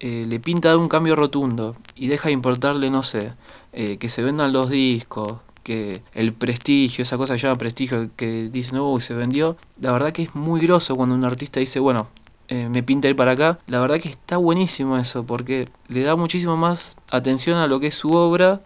eh, 0.00 0.24
le 0.28 0.40
pinta 0.40 0.76
un 0.76 0.88
cambio 0.88 1.14
rotundo 1.14 1.76
y 2.00 2.08
deja 2.08 2.28
de 2.28 2.32
importarle, 2.32 2.88
no 2.88 3.02
sé, 3.02 3.34
eh, 3.74 3.98
que 3.98 4.08
se 4.08 4.22
vendan 4.22 4.54
los 4.54 4.70
discos, 4.70 5.34
que 5.62 6.02
el 6.14 6.32
prestigio, 6.32 7.02
esa 7.02 7.18
cosa 7.18 7.34
que 7.34 7.40
llama 7.40 7.56
prestigio, 7.56 8.08
que 8.16 8.48
dicen, 8.50 8.78
no, 8.78 8.98
se 9.00 9.12
vendió, 9.12 9.58
la 9.78 9.92
verdad 9.92 10.10
que 10.10 10.22
es 10.22 10.34
muy 10.34 10.62
groso 10.62 10.96
cuando 10.96 11.14
un 11.14 11.26
artista 11.26 11.60
dice, 11.60 11.78
bueno, 11.78 12.08
eh, 12.48 12.70
me 12.70 12.82
pinta 12.82 13.06
ir 13.06 13.16
para 13.16 13.32
acá, 13.32 13.58
la 13.66 13.80
verdad 13.80 14.00
que 14.00 14.08
está 14.08 14.38
buenísimo 14.38 14.96
eso, 14.96 15.26
porque 15.26 15.68
le 15.88 16.02
da 16.02 16.16
muchísimo 16.16 16.56
más 16.56 16.96
atención 17.10 17.58
a 17.58 17.66
lo 17.66 17.80
que 17.80 17.88
es 17.88 17.94
su 17.96 18.12
obra 18.12 18.62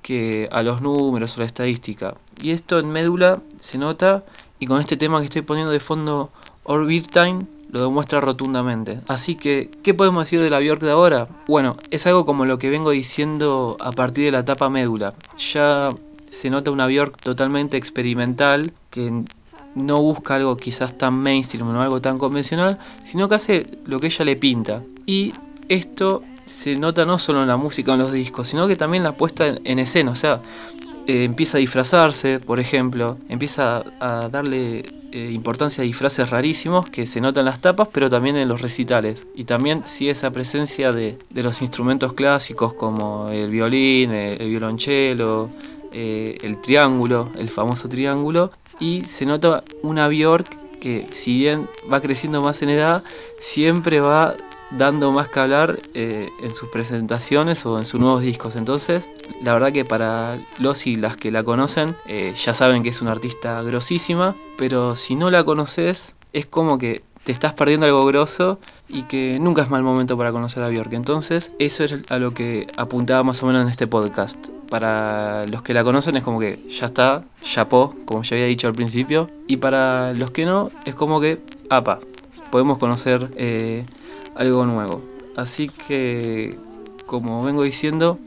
que 0.00 0.48
a 0.50 0.62
los 0.62 0.80
números 0.80 1.36
o 1.36 1.40
la 1.40 1.46
estadística. 1.46 2.14
Y 2.40 2.52
esto 2.52 2.78
en 2.78 2.90
Médula 2.90 3.42
se 3.60 3.76
nota, 3.76 4.24
y 4.58 4.66
con 4.66 4.80
este 4.80 4.96
tema 4.96 5.18
que 5.18 5.26
estoy 5.26 5.42
poniendo 5.42 5.72
de 5.72 5.80
fondo, 5.80 6.30
Orbit 6.64 7.10
Time, 7.10 7.44
lo 7.70 7.82
demuestra 7.82 8.20
rotundamente. 8.20 9.00
Así 9.08 9.34
que, 9.34 9.70
¿qué 9.82 9.94
podemos 9.94 10.24
decir 10.24 10.40
de 10.40 10.50
la 10.50 10.58
Bjork 10.58 10.82
de 10.82 10.90
ahora? 10.90 11.28
Bueno, 11.46 11.76
es 11.90 12.06
algo 12.06 12.24
como 12.24 12.44
lo 12.44 12.58
que 12.58 12.70
vengo 12.70 12.90
diciendo 12.90 13.76
a 13.80 13.92
partir 13.92 14.26
de 14.26 14.32
la 14.32 14.40
etapa 14.40 14.68
médula. 14.70 15.14
Ya 15.52 15.90
se 16.30 16.50
nota 16.50 16.70
una 16.70 16.86
Bjork 16.86 17.20
totalmente 17.20 17.76
experimental, 17.76 18.72
que 18.90 19.24
no 19.74 20.00
busca 20.00 20.34
algo 20.34 20.56
quizás 20.56 20.96
tan 20.96 21.14
mainstream 21.14 21.68
o 21.68 21.80
algo 21.80 22.00
tan 22.00 22.18
convencional, 22.18 22.78
sino 23.04 23.28
que 23.28 23.34
hace 23.34 23.78
lo 23.86 24.00
que 24.00 24.06
ella 24.06 24.24
le 24.24 24.36
pinta. 24.36 24.82
Y 25.06 25.32
esto 25.68 26.22
se 26.46 26.76
nota 26.76 27.04
no 27.04 27.18
solo 27.18 27.42
en 27.42 27.48
la 27.48 27.56
música 27.56 27.92
en 27.92 28.00
los 28.00 28.12
discos, 28.12 28.48
sino 28.48 28.66
que 28.66 28.76
también 28.76 29.02
la 29.02 29.12
puesta 29.12 29.46
en, 29.46 29.78
escena. 29.78 30.10
O 30.10 30.16
sea, 30.16 30.38
eh, 31.06 31.24
empieza 31.24 31.58
a 31.58 31.60
disfrazarse, 31.60 32.40
por 32.40 32.60
ejemplo, 32.60 33.18
empieza 33.28 33.84
a 34.00 34.28
darle 34.28 34.84
eh, 35.10 35.30
importancia 35.32 35.82
a 35.82 35.86
disfraces 35.86 36.28
rarísimos 36.28 36.90
que 36.90 37.06
se 37.06 37.20
notan 37.20 37.42
en 37.42 37.46
las 37.46 37.60
tapas, 37.60 37.88
pero 37.92 38.10
también 38.10 38.36
en 38.36 38.48
los 38.48 38.60
recitales. 38.60 39.26
Y 39.34 39.44
también 39.44 39.82
sigue 39.86 40.10
esa 40.10 40.30
presencia 40.30 40.92
de, 40.92 41.18
los 41.34 41.62
instrumentos 41.62 42.12
clásicos 42.12 42.74
como 42.74 43.30
el 43.30 43.50
violín, 43.50 44.10
el, 44.10 44.48
violonchelo, 44.48 45.48
eh, 45.92 46.36
el 46.42 46.60
triángulo, 46.60 47.30
el 47.38 47.48
famoso 47.48 47.88
triángulo. 47.88 48.50
Y 48.80 49.04
se 49.04 49.24
nota 49.26 49.62
una 49.82 50.08
Bjork 50.08 50.48
que 50.78 51.06
si 51.12 51.34
bien 51.34 51.66
va 51.90 52.00
creciendo 52.00 52.42
más 52.42 52.62
en 52.62 52.70
edad, 52.70 53.02
siempre 53.40 54.00
va 54.00 54.34
dando 54.72 55.12
más 55.12 55.28
que 55.28 55.40
hablar 55.40 55.78
eh, 55.94 56.28
en 56.42 56.52
sus 56.52 56.68
presentaciones 56.68 57.64
o 57.66 57.78
en 57.78 57.86
sus 57.86 58.00
nuevos 58.00 58.22
discos. 58.22 58.56
Entonces, 58.56 59.08
la 59.42 59.52
verdad 59.52 59.72
que 59.72 59.84
para 59.84 60.38
los 60.58 60.86
y 60.86 60.96
las 60.96 61.16
que 61.16 61.30
la 61.30 61.42
conocen, 61.42 61.94
eh, 62.06 62.34
ya 62.42 62.54
saben 62.54 62.82
que 62.82 62.90
es 62.90 63.00
una 63.00 63.12
artista 63.12 63.62
grosísima, 63.62 64.34
pero 64.56 64.96
si 64.96 65.14
no 65.14 65.30
la 65.30 65.44
conoces, 65.44 66.14
es 66.32 66.46
como 66.46 66.78
que 66.78 67.02
te 67.24 67.32
estás 67.32 67.52
perdiendo 67.52 67.84
algo 67.84 68.06
grosso 68.06 68.58
y 68.88 69.02
que 69.02 69.38
nunca 69.38 69.62
es 69.62 69.68
mal 69.68 69.82
momento 69.82 70.16
para 70.16 70.32
conocer 70.32 70.62
a 70.62 70.68
Bjork. 70.68 70.92
Entonces, 70.94 71.54
eso 71.58 71.84
es 71.84 71.94
a 72.08 72.18
lo 72.18 72.32
que 72.32 72.66
apuntaba 72.76 73.22
más 73.22 73.42
o 73.42 73.46
menos 73.46 73.62
en 73.62 73.68
este 73.68 73.86
podcast. 73.86 74.38
Para 74.70 75.46
los 75.46 75.62
que 75.62 75.74
la 75.74 75.84
conocen 75.84 76.16
es 76.16 76.22
como 76.22 76.40
que 76.40 76.56
ya 76.70 76.86
está, 76.86 77.24
chapó, 77.42 77.94
como 78.06 78.22
ya 78.22 78.36
había 78.36 78.46
dicho 78.46 78.66
al 78.66 78.74
principio. 78.74 79.28
Y 79.46 79.58
para 79.58 80.14
los 80.14 80.30
que 80.30 80.46
no, 80.46 80.70
es 80.86 80.94
como 80.94 81.20
que, 81.20 81.38
apa, 81.68 82.00
podemos 82.50 82.78
conocer 82.78 83.30
eh, 83.36 83.84
algo 84.38 84.64
nuevo. 84.64 85.02
Así 85.36 85.68
que, 85.68 86.56
como 87.06 87.44
vengo 87.44 87.62
diciendo, 87.64 88.18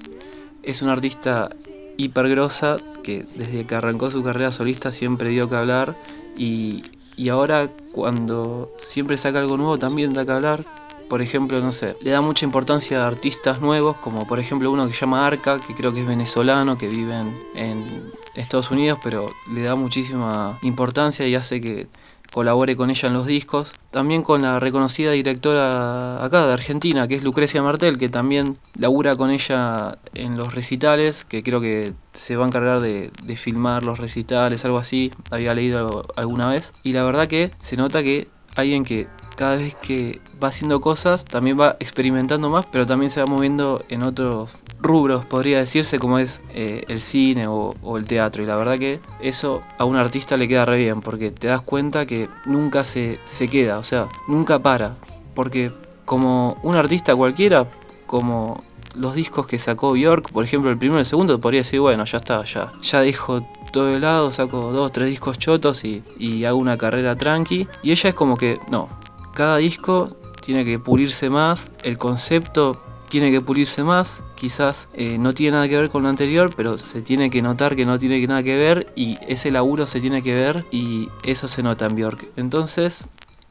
es 0.62 0.82
una 0.82 0.94
artista 0.94 1.50
hiper 1.98 2.30
grosa 2.30 2.78
que 3.04 3.26
desde 3.36 3.66
que 3.66 3.76
arrancó 3.76 4.12
su 4.12 4.24
carrera 4.24 4.52
solista 4.52 4.92
siempre 4.92 5.30
dio 5.30 5.50
que 5.50 5.56
hablar 5.56 5.96
y, 6.38 6.84
y 7.18 7.30
ahora 7.30 7.70
cuando 7.94 8.70
siempre 8.80 9.18
saca 9.18 9.40
algo 9.40 9.58
nuevo 9.58 9.80
también 9.80 10.14
da 10.14 10.26
que 10.26 10.32
hablar. 10.32 10.66
Por 11.10 11.22
ejemplo, 11.22 11.60
no 11.60 11.74
sé, 11.74 11.98
le 12.02 12.12
da 12.12 12.22
mucha 12.22 12.46
importancia 12.46 13.04
a 13.04 13.08
artistas 13.08 13.60
nuevos, 13.60 13.98
como 13.98 14.26
por 14.26 14.40
ejemplo 14.40 14.72
uno 14.72 14.88
que 14.88 14.94
se 14.94 15.02
llama 15.02 15.28
Arca, 15.28 15.60
que 15.60 15.76
creo 15.76 15.94
que 15.94 16.02
es 16.02 16.08
venezolano, 16.08 16.78
que 16.78 16.88
vive 16.88 17.14
en, 17.14 17.34
en 17.56 18.12
Estados 18.36 18.72
Unidos, 18.72 18.98
pero 19.04 19.26
le 19.54 19.64
da 19.64 19.76
muchísima 19.76 20.58
importancia 20.62 21.28
y 21.28 21.36
hace 21.36 21.60
que 21.60 21.88
colabore 22.32 22.76
con 22.76 22.90
ella 22.90 23.08
en 23.08 23.14
los 23.14 23.28
discos. 23.28 23.74
También 23.92 24.24
con 24.24 24.42
la 24.42 24.60
reconocida 24.60 25.12
directora 25.12 26.24
acá 26.24 26.46
de 26.46 26.54
Argentina, 26.54 27.08
que 27.08 27.16
es 27.16 27.24
Lucrecia 27.24 27.62
Martel, 27.62 27.98
que 27.98 28.10
también 28.10 28.58
labura 28.76 29.16
con 29.16 29.32
ella 29.32 29.98
en 30.14 30.38
los 30.38 30.56
recitales, 30.56 31.26
que 31.26 31.44
creo 31.44 31.62
que 31.62 31.94
se 32.14 32.36
va 32.36 32.46
a 32.46 32.48
encargar 32.48 32.80
de, 32.80 33.12
filmar 33.36 33.84
los 33.84 34.00
recitales, 34.00 34.66
algo 34.66 34.78
así, 34.78 35.12
había 35.30 35.54
leído 35.54 36.06
alguna 36.16 36.48
vez. 36.48 36.74
Y 36.84 36.94
la 36.94 37.04
verdad 37.04 37.28
que 37.28 37.52
se 37.60 37.78
nota 37.78 38.04
que 38.04 38.28
alguien 38.56 38.84
que 38.84 39.08
cada 39.42 39.56
vez 39.56 39.74
que 39.74 40.22
va 40.42 40.50
haciendo 40.50 40.82
cosas 40.82 41.26
también 41.26 41.60
va 41.60 41.76
experimentando 41.80 42.52
más, 42.52 42.68
pero 42.68 42.86
también 42.86 43.10
se 43.10 43.22
va 43.22 43.26
moviendo 43.26 43.84
en 43.90 44.04
otros 44.04 44.52
rubros, 44.80 45.26
podría 45.26 45.58
decirse, 45.58 45.98
como 45.98 46.20
es 46.20 46.42
eh, 46.54 46.86
el 46.90 47.02
cine 47.02 47.48
o, 47.48 47.74
el 47.98 48.06
teatro. 48.06 48.44
Y 48.44 48.46
la 48.46 48.56
verdad 48.56 48.78
que 48.78 49.00
eso 49.20 49.64
a 49.80 49.86
un 49.86 49.96
artista 49.96 50.38
le 50.38 50.48
queda 50.48 50.66
re 50.66 50.78
bien, 50.78 51.02
porque 51.02 51.32
te 51.32 51.48
das 51.48 51.62
cuenta 51.62 52.06
que 52.06 52.30
nunca 52.46 52.84
se, 52.84 53.20
se 53.26 53.48
queda, 53.48 53.80
o 53.80 53.84
sea, 53.84 54.10
nunca 54.28 54.60
para. 54.60 54.94
Porque 55.34 55.72
como 56.06 56.58
un 56.62 56.76
artista 56.76 57.16
cualquiera, 57.16 57.66
como 58.06 58.64
los 58.94 59.16
discos 59.16 59.48
que 59.48 59.58
sacó 59.58 59.94
Bjork, 59.94 60.32
por 60.32 60.46
ejemplo, 60.46 60.70
el 60.70 60.78
primero 60.78 61.00
y 61.00 61.02
el 61.02 61.08
segundo, 61.08 61.42
podría 61.42 61.62
decir, 61.62 61.80
bueno, 61.80 62.06
ya 62.06 62.20
está, 62.20 62.44
ya, 62.44 62.72
ya 62.84 63.02
dejo 63.02 63.42
todo 63.72 63.88
de 63.88 64.00
lado, 64.00 64.32
saco 64.32 64.72
dos, 64.72 64.92
tres 64.92 65.10
discos 65.10 65.40
chotos 65.40 65.84
y, 65.84 66.04
y 66.20 66.46
hago 66.46 66.60
una 66.60 66.78
carrera 66.78 67.16
tranqui. 67.16 67.68
Y 67.82 67.92
ella 67.92 68.10
es 68.10 68.16
como 68.16 68.38
que, 68.38 68.60
no, 68.70 69.01
cada 69.34 69.58
disco 69.58 70.10
tiene 70.42 70.66
que 70.66 70.80
pulirse 70.80 71.30
más, 71.30 71.72
el 71.84 71.98
concepto 71.98 72.82
tiene 73.12 73.30
que 73.30 73.42
pulirse 73.42 73.84
más, 73.84 74.24
quizás 74.36 74.88
eh, 74.94 75.18
no 75.18 75.34
tiene 75.34 75.56
nada 75.56 75.68
que 75.68 75.76
ver 75.76 75.90
con 75.90 76.04
lo 76.04 76.10
anterior, 76.10 76.50
pero 76.56 76.78
se 76.78 77.02
tiene 77.02 77.30
que 77.30 77.42
notar 77.42 77.76
que 77.76 77.84
no 77.84 78.00
tiene 78.00 78.26
nada 78.26 78.42
que 78.42 78.56
ver 78.56 78.88
y 78.96 79.18
ese 79.28 79.52
laburo 79.52 79.86
se 79.86 80.00
tiene 80.00 80.22
que 80.24 80.34
ver 80.34 80.66
y 80.72 81.10
eso 81.24 81.50
se 81.50 81.62
nota 81.62 81.88
en 81.88 81.96
Bjork. 81.96 82.28
Entonces, 82.38 83.06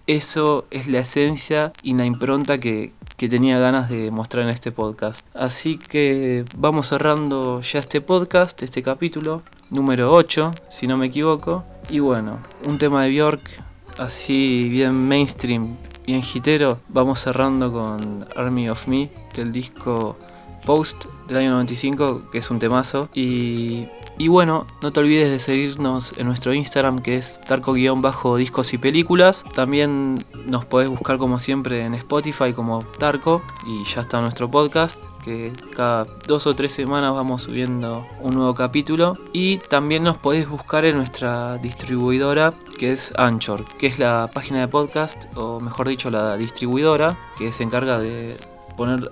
eso 0.06 0.64
es 0.70 0.88
la 0.88 1.00
esencia 1.00 1.72
y 1.82 1.92
la 1.92 2.06
impronta 2.06 2.56
que, 2.56 2.92
que 3.18 3.28
tenía 3.28 3.58
ganas 3.58 3.90
de 3.90 4.10
mostrar 4.10 4.44
en 4.44 4.48
este 4.50 4.72
podcast. 4.72 5.26
Así 5.34 5.76
que 5.76 6.46
vamos 6.56 6.88
cerrando 6.88 7.60
ya 7.60 7.80
este 7.80 8.00
podcast, 8.00 8.62
este 8.62 8.82
capítulo, 8.82 9.42
número 9.68 10.10
8, 10.12 10.52
si 10.70 10.86
no 10.86 10.96
me 10.96 11.08
equivoco. 11.08 11.64
Y 11.90 11.98
bueno, 11.98 12.38
un 12.66 12.78
tema 12.78 13.04
de 13.04 13.10
Bjork 13.10 13.69
así 14.00 14.68
bien 14.70 14.94
mainstream, 14.94 15.76
bien 16.06 16.22
hitero, 16.22 16.78
vamos 16.88 17.20
cerrando 17.20 17.70
con 17.70 18.26
Army 18.34 18.68
of 18.68 18.88
Me 18.88 19.10
del 19.36 19.52
disco 19.52 20.16
Post 20.64 21.04
del 21.28 21.36
año 21.36 21.50
95, 21.50 22.30
que 22.32 22.38
es 22.38 22.50
un 22.50 22.58
temazo. 22.58 23.08
Y, 23.14 23.86
y 24.20 24.28
bueno, 24.28 24.66
no 24.82 24.92
te 24.92 25.00
olvides 25.00 25.30
de 25.30 25.40
seguirnos 25.40 26.12
en 26.18 26.26
nuestro 26.26 26.52
Instagram 26.52 26.98
que 26.98 27.16
es 27.16 27.40
tarco-discos 27.40 28.74
y 28.74 28.76
películas. 28.76 29.46
También 29.54 30.22
nos 30.44 30.66
podés 30.66 30.90
buscar 30.90 31.16
como 31.16 31.38
siempre 31.38 31.86
en 31.86 31.94
Spotify 31.94 32.52
como 32.52 32.84
Tarco 32.98 33.40
y 33.66 33.82
ya 33.84 34.02
está 34.02 34.20
nuestro 34.20 34.50
podcast 34.50 35.02
que 35.24 35.52
cada 35.74 36.04
dos 36.26 36.46
o 36.46 36.54
tres 36.54 36.72
semanas 36.72 37.14
vamos 37.14 37.44
subiendo 37.44 38.06
un 38.20 38.34
nuevo 38.34 38.54
capítulo 38.54 39.16
y 39.32 39.56
también 39.56 40.02
nos 40.02 40.18
podéis 40.18 40.46
buscar 40.46 40.84
en 40.84 40.98
nuestra 40.98 41.56
distribuidora 41.56 42.52
que 42.78 42.92
es 42.92 43.14
Anchor, 43.16 43.64
que 43.78 43.86
es 43.86 43.98
la 43.98 44.28
página 44.32 44.60
de 44.60 44.68
podcast 44.68 45.24
o 45.34 45.60
mejor 45.60 45.88
dicho 45.88 46.10
la 46.10 46.36
distribuidora 46.36 47.16
que 47.38 47.52
se 47.52 47.62
encarga 47.62 47.98
de 47.98 48.36
poner 48.80 49.02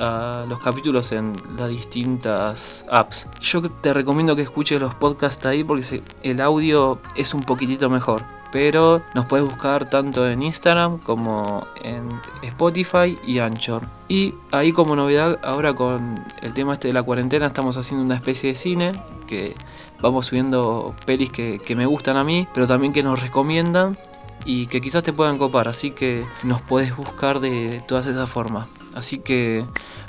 los 0.48 0.60
capítulos 0.60 1.12
en 1.12 1.34
las 1.58 1.68
distintas 1.68 2.86
apps. 2.90 3.26
Yo 3.38 3.60
te 3.60 3.92
recomiendo 3.92 4.34
que 4.34 4.40
escuches 4.40 4.80
los 4.80 4.94
podcasts 4.94 5.44
ahí 5.44 5.62
porque 5.62 6.02
el 6.22 6.40
audio 6.40 6.98
es 7.14 7.34
un 7.34 7.42
poquitito 7.42 7.90
mejor 7.90 8.24
pero 8.50 9.02
nos 9.12 9.26
puedes 9.26 9.44
buscar 9.44 9.90
tanto 9.90 10.26
en 10.26 10.42
Instagram 10.42 10.96
como 11.00 11.66
en 11.82 12.08
Spotify 12.40 13.18
y 13.26 13.40
Anchor. 13.40 13.82
Y 14.08 14.32
ahí 14.52 14.72
como 14.72 14.96
novedad, 14.96 15.38
ahora 15.42 15.74
con 15.74 16.24
el 16.40 16.54
tema 16.54 16.72
este 16.72 16.88
de 16.88 16.94
la 16.94 17.02
cuarentena, 17.02 17.48
estamos 17.48 17.76
haciendo 17.76 18.02
una 18.06 18.14
especie 18.14 18.48
de 18.48 18.54
cine 18.54 18.92
que 19.26 19.54
vamos 20.00 20.24
subiendo 20.24 20.94
pelis 21.04 21.28
que, 21.28 21.74
me 21.76 21.84
gustan 21.84 22.16
a 22.16 22.24
mí, 22.24 22.48
pero 22.54 22.66
también 22.66 22.94
que 22.94 23.02
nos 23.02 23.20
recomiendan 23.20 23.98
y 24.46 24.66
que 24.68 24.80
quizás 24.80 25.02
te 25.02 25.12
puedan 25.12 25.36
copar, 25.36 25.68
así 25.68 25.90
que 25.90 26.24
nos 26.42 26.62
puedes 26.62 26.96
buscar 26.96 27.40
de 27.40 27.82
todas 27.86 28.06
esas 28.06 28.30
formas. 28.30 28.66
Así 28.98 29.20
que 29.20 29.64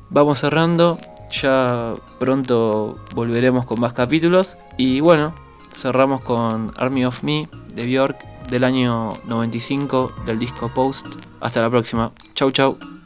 vamos 0.10 0.39
cerrando, 0.39 0.97
ya 1.30 1.93
pronto 2.17 2.95
volveremos 3.13 3.67
con 3.67 3.80
más 3.80 3.93
capítulos 3.93 4.58
y 4.78 4.99
bueno, 4.99 5.32
cerramos 5.75 6.21
con 6.21 6.73
Army 6.75 7.06
of 7.06 7.21
Me 7.21 7.47
de 7.71 7.86
Bjork 7.86 8.17
del 8.49 8.63
año 8.63 9.13
95 9.25 10.12
del 10.25 10.39
disco 10.39 10.69
Post. 10.69 11.06
Hasta 11.39 11.62
la 11.62 11.69
próxima. 11.69 12.12
Chau 12.34 12.52
chau. 12.52 12.99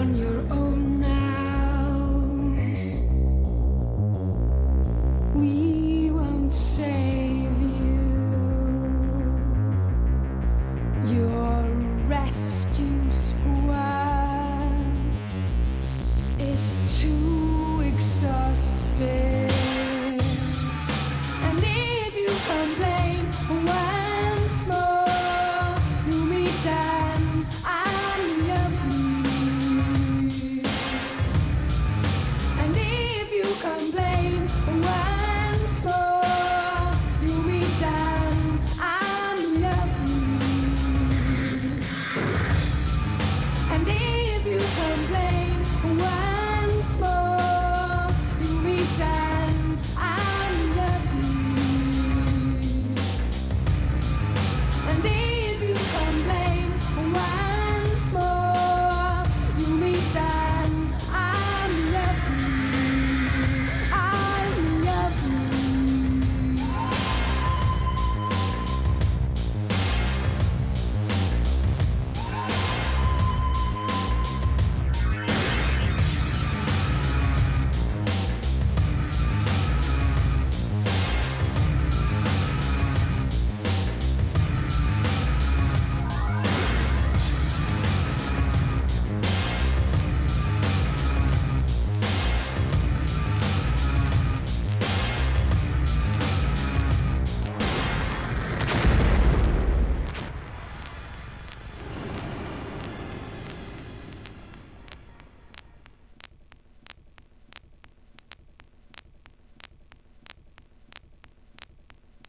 On 0.00 0.16
your 0.16 0.40
own. 0.50 0.99